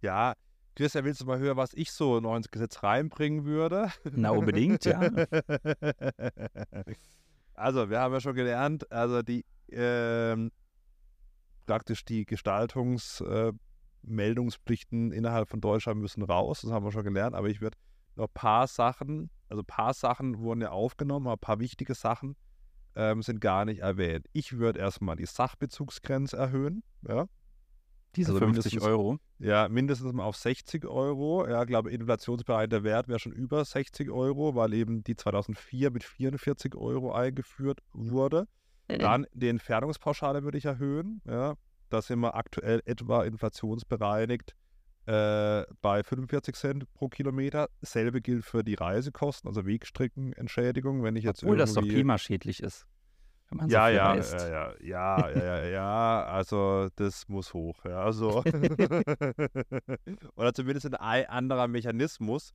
[0.00, 0.34] Ja,
[0.76, 3.90] Christian, willst du mal hören, was ich so noch ins Gesetz reinbringen würde?
[4.12, 5.00] Na, unbedingt, ja.
[7.56, 10.50] Also, wir haben ja schon gelernt, also die ähm,
[11.66, 17.48] praktisch die Gestaltungsmeldungspflichten äh, innerhalb von Deutschland müssen raus, das haben wir schon gelernt, aber
[17.48, 17.78] ich würde
[18.16, 21.94] noch ein paar Sachen also ein paar Sachen wurden ja aufgenommen, aber ein paar wichtige
[21.94, 22.34] Sachen
[22.96, 24.26] ähm, sind gar nicht erwähnt.
[24.32, 26.82] Ich würde erstmal die Sachbezugsgrenze erhöhen.
[27.06, 27.28] Ja.
[28.16, 29.18] Diese also 50 Euro?
[29.38, 31.46] Ja, mindestens mal auf 60 Euro.
[31.48, 36.04] Ja, ich glaube, inflationsbereiter Wert wäre schon über 60 Euro, weil eben die 2004 mit
[36.04, 38.46] 44 Euro eingeführt wurde.
[38.88, 38.98] Mhm.
[38.98, 41.22] Dann die Entfernungspauschale würde ich erhöhen.
[41.26, 41.54] Ja,
[41.90, 44.54] da sind wir aktuell etwa inflationsbereinigt
[45.06, 47.68] äh, bei 45 Cent pro Kilometer.
[47.82, 51.02] Selbe gilt für die Reisekosten, also Wegstreckenentschädigung.
[51.02, 52.86] Wenn ich jetzt Obwohl das doch klimaschädlich ist.
[53.52, 57.84] Ja, so ja, ja, ja, ja, ja, ja, also das muss hoch.
[57.84, 58.42] Ja, also.
[60.36, 62.54] Oder zumindest ein anderer Mechanismus.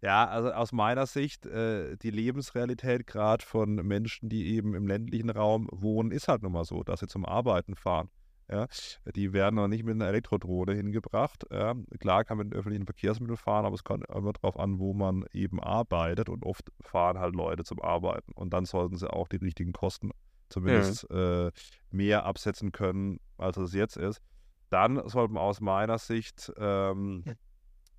[0.00, 5.30] Ja, also aus meiner Sicht, äh, die Lebensrealität gerade von Menschen, die eben im ländlichen
[5.30, 8.08] Raum wohnen, ist halt nun mal so, dass sie zum Arbeiten fahren.
[8.50, 8.66] Ja,
[9.14, 11.44] die werden noch nicht mit einer Elektrodrohne hingebracht.
[11.50, 14.94] Ja, klar kann man mit öffentlichen Verkehrsmitteln fahren, aber es kommt immer darauf an, wo
[14.94, 19.28] man eben arbeitet und oft fahren halt Leute zum Arbeiten und dann sollten sie auch
[19.28, 20.12] die richtigen Kosten
[20.48, 21.48] zumindest ja.
[21.48, 21.52] äh,
[21.90, 24.22] mehr absetzen können, als es jetzt ist.
[24.70, 27.24] Dann sollte man aus meiner Sicht ähm,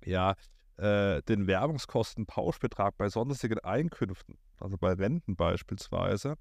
[0.04, 0.34] ja
[0.76, 6.34] äh, den Werbungskostenpauschbetrag bei sonstigen Einkünften, also bei Renten beispielsweise,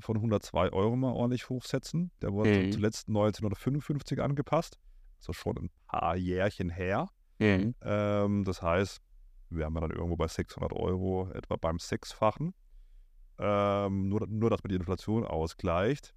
[0.00, 2.10] von 102 Euro mal ordentlich hochsetzen.
[2.22, 2.72] Der wurde mhm.
[2.72, 4.78] zuletzt 1955 angepasst.
[5.18, 7.08] Also schon ein paar Jährchen her.
[7.38, 7.74] Mhm.
[7.82, 9.00] Ähm, das heißt,
[9.50, 12.54] wir haben dann irgendwo bei 600 Euro etwa beim Sechsfachen.
[13.38, 16.14] Ähm, nur, nur, dass man die Inflation ausgleicht.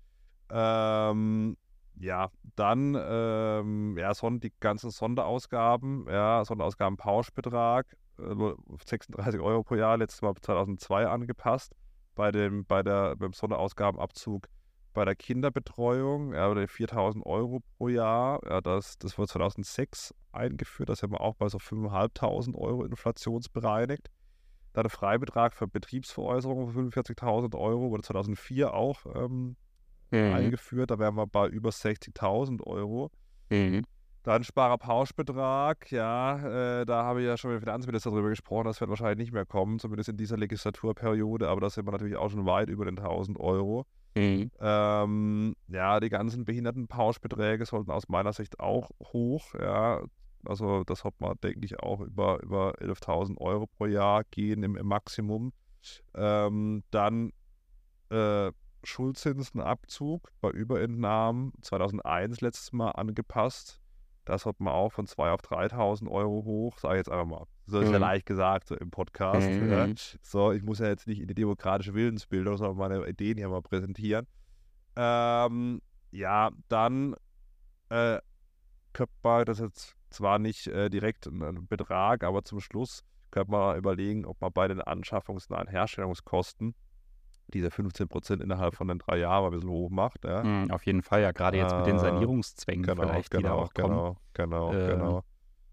[0.49, 1.57] Ähm,
[1.95, 8.53] ja, dann ähm, ja, son die ganzen Sonderausgaben, ja, Sonderausgaben Pauschbetrag, äh,
[8.85, 11.75] 36 Euro pro Jahr, letztes Mal 2002 angepasst
[12.15, 14.47] bei dem, bei der, beim Sonderausgabenabzug
[14.93, 20.89] bei der Kinderbetreuung, ja, oder 4000 Euro pro Jahr, ja, das, das wurde 2006 eingeführt,
[20.89, 24.09] das haben wir auch bei so 5.500 Euro inflationsbereinigt.
[24.73, 29.55] Dann der Freibetrag für Betriebsveräußerung von 45.000 Euro wurde 2004 auch ähm,
[30.11, 30.33] mhm.
[30.33, 33.11] eingeführt, da wären wir bei über 60.000 Euro.
[33.49, 33.83] Mhm.
[34.23, 38.79] Dann Sparerpauschbetrag, ja, äh, da habe ich ja schon mit dem Finanzminister darüber gesprochen, das
[38.79, 42.29] wird wahrscheinlich nicht mehr kommen, zumindest in dieser Legislaturperiode, aber da sind wir natürlich auch
[42.29, 43.87] schon weit über den 1000 Euro.
[44.15, 44.51] Mhm.
[44.59, 50.03] Ähm, ja, die ganzen Behindertenpauschbeträge sollten aus meiner Sicht auch hoch, ja.
[50.45, 54.75] Also das hat man, denke ich, auch über, über 11.000 Euro pro Jahr gehen im,
[54.75, 55.53] im Maximum.
[56.15, 57.31] Ähm, dann
[58.09, 58.51] äh,
[58.83, 63.80] Schuldzinsenabzug bei Überentnahmen 2001 letztes Mal angepasst
[64.31, 67.45] Das hat man auch von 2.000 auf 3.000 Euro hoch, sage ich jetzt einfach mal.
[67.65, 68.01] So ist ja Mhm.
[68.01, 69.49] leicht gesagt, so im Podcast.
[69.49, 69.69] Mhm.
[69.69, 69.87] Ja.
[70.21, 73.61] So, ich muss ja jetzt nicht in die demokratische Willensbildung, sondern meine Ideen hier mal
[73.61, 74.27] präsentieren.
[74.95, 77.15] Ähm, ja, dann
[77.89, 78.19] äh,
[78.93, 83.51] könnte man das jetzt zwar nicht äh, direkt ein, ein Betrag, aber zum Schluss könnte
[83.51, 86.73] man überlegen, ob man bei den anschaffungsnahen Herstellungskosten
[87.53, 90.23] diese 15% innerhalb von den drei Jahren ein bisschen hoch macht.
[90.25, 90.43] Ja.
[90.43, 93.41] Mhm, auf jeden Fall, ja, gerade jetzt mit den Äh, Sanierungszwängen Genau, vielleicht, die da
[93.49, 93.89] genau, auch kommen.
[93.93, 95.23] genau, genau, Äh, genau.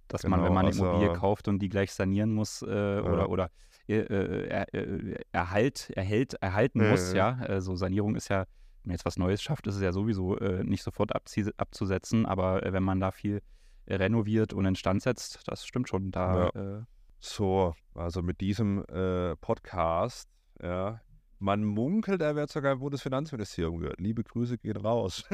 [0.09, 2.67] dass man, wenn Genau, man eine Immobilie also- kauft und die gleich sanieren muss äh,
[2.67, 3.51] oder, oder
[3.89, 7.39] äh, äh, äh, erhalt, erhält, erhalten muss, ja.
[7.41, 8.41] Also Sanierung ist ja,
[8.83, 12.61] wenn man jetzt was Neues schafft, ist es ja sowieso äh, nicht sofort abzusetzen, aber
[12.65, 13.41] wenn man da viel
[13.87, 16.11] renoviert und instand setzt, das stimmt schon.
[16.11, 16.83] Da äh,
[17.21, 18.85] So, also mit diesem
[19.41, 20.29] Podcast,
[20.63, 21.01] ja,
[21.39, 24.01] man munkelt, er wird sogar im Bundesfinanzministerium gehört.
[24.01, 25.25] Liebe Grüße gehen raus.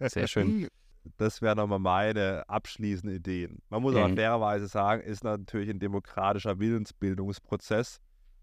[0.00, 0.68] Sehr schön.
[1.16, 3.62] Das wären nochmal meine abschließenden Ideen.
[3.70, 4.16] Man muss aber Mhm.
[4.16, 8.00] fairerweise sagen, ist natürlich ein demokratischer Willensbildungsprozess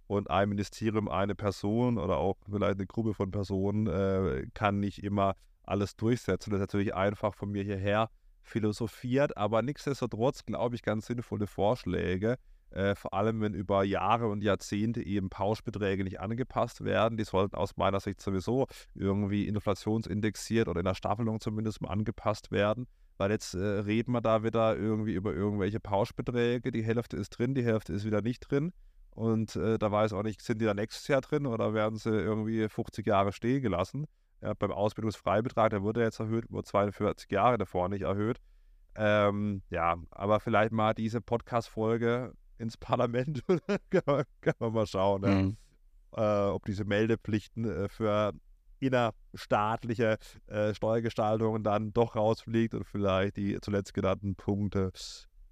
[0.07, 5.03] und ein Ministerium, eine Person oder auch vielleicht eine Gruppe von Personen äh, kann nicht
[5.03, 6.49] immer alles durchsetzen.
[6.51, 8.09] Das ist natürlich einfach von mir hierher
[8.41, 12.37] philosophiert, aber nichtsdestotrotz glaube ich ganz sinnvolle Vorschläge,
[12.71, 17.17] äh, vor allem wenn über Jahre und Jahrzehnte eben Pauschbeträge nicht angepasst werden.
[17.17, 22.51] Die sollten aus meiner Sicht sowieso irgendwie inflationsindexiert oder in der Staffelung zumindest mal angepasst
[22.51, 22.87] werden.
[23.17, 26.71] Weil jetzt äh, reden wir da wieder irgendwie über irgendwelche Pauschbeträge.
[26.71, 28.73] Die Hälfte ist drin, die Hälfte ist wieder nicht drin.
[29.11, 32.11] Und äh, da weiß auch nicht, sind die da nächstes Jahr drin oder werden sie
[32.11, 34.05] irgendwie 50 Jahre stehen gelassen?
[34.41, 38.37] Ja, beim Ausbildungsfreibetrag, der wurde jetzt erhöht, wurde 42 Jahre davor nicht erhöht.
[38.95, 43.43] Ähm, ja, aber vielleicht mal diese Podcast-Folge ins Parlament,
[43.89, 45.57] kann, man, kann man mal schauen, ja, Mhm.
[46.15, 48.33] äh, ob diese Meldepflichten äh, für
[48.79, 54.91] innerstaatliche äh, Steuergestaltungen dann doch rausfliegt und vielleicht die zuletzt genannten Punkte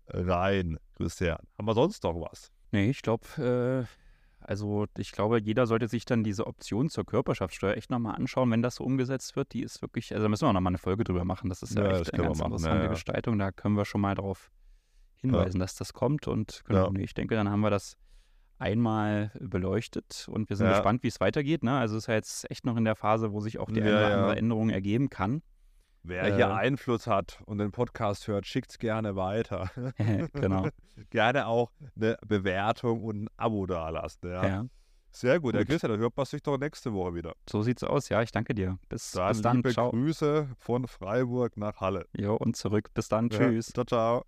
[0.08, 0.78] rein.
[0.96, 2.52] Christian, haben wir sonst noch was?
[2.72, 7.76] Nee, ich glaube, äh, also ich glaube, jeder sollte sich dann diese Option zur Körperschaftssteuer
[7.76, 9.54] echt nochmal anschauen, wenn das so umgesetzt wird.
[9.54, 11.50] Die ist wirklich, also da müssen wir nochmal eine Folge drüber machen.
[11.50, 12.90] Das ist ja, Ja, echt eine ganz machen, ja, interessante ja.
[12.92, 13.40] Gestaltung.
[13.40, 14.52] Da können wir schon mal darauf
[15.32, 16.28] hinweisen, dass das kommt.
[16.28, 16.92] Und genau, Ja.
[16.92, 17.98] nee, ich denke, dann haben wir das
[18.58, 20.74] einmal beleuchtet und wir sind Ja.
[20.74, 21.64] gespannt, wie es weitergeht.
[21.64, 21.78] Ne?
[21.78, 23.90] Also es ist ja jetzt echt noch in der Phase, wo sich auch die eine
[23.92, 24.16] Ja, oder ja.
[24.16, 25.42] andere Änderung ergeben kann.
[26.04, 29.72] Wer Äh, hier Einfluss hat und den Podcast hört, schickt es gerne weiter.
[30.34, 30.68] genau.
[31.10, 34.30] gerne auch eine Bewertung und ein Abo dalassen.
[34.30, 34.48] Ja.
[34.48, 34.66] Ja.
[35.12, 35.70] Sehr gut, Herr Gut.
[35.70, 37.34] Christian, dann hört man sich doch nächste Woche wieder.
[37.50, 38.10] So sieht's aus.
[38.10, 38.78] Ja, ich danke dir.
[38.90, 39.56] Bis Dann, bis dann.
[39.58, 39.90] liebe Ciao.
[39.92, 42.06] Grüße von Freiburg nach Halle.
[42.18, 42.94] Jo, und zurück.
[42.94, 43.30] Bis dann.
[43.30, 43.68] Ja, Tschüss.
[43.68, 44.26] Ciao, ciao.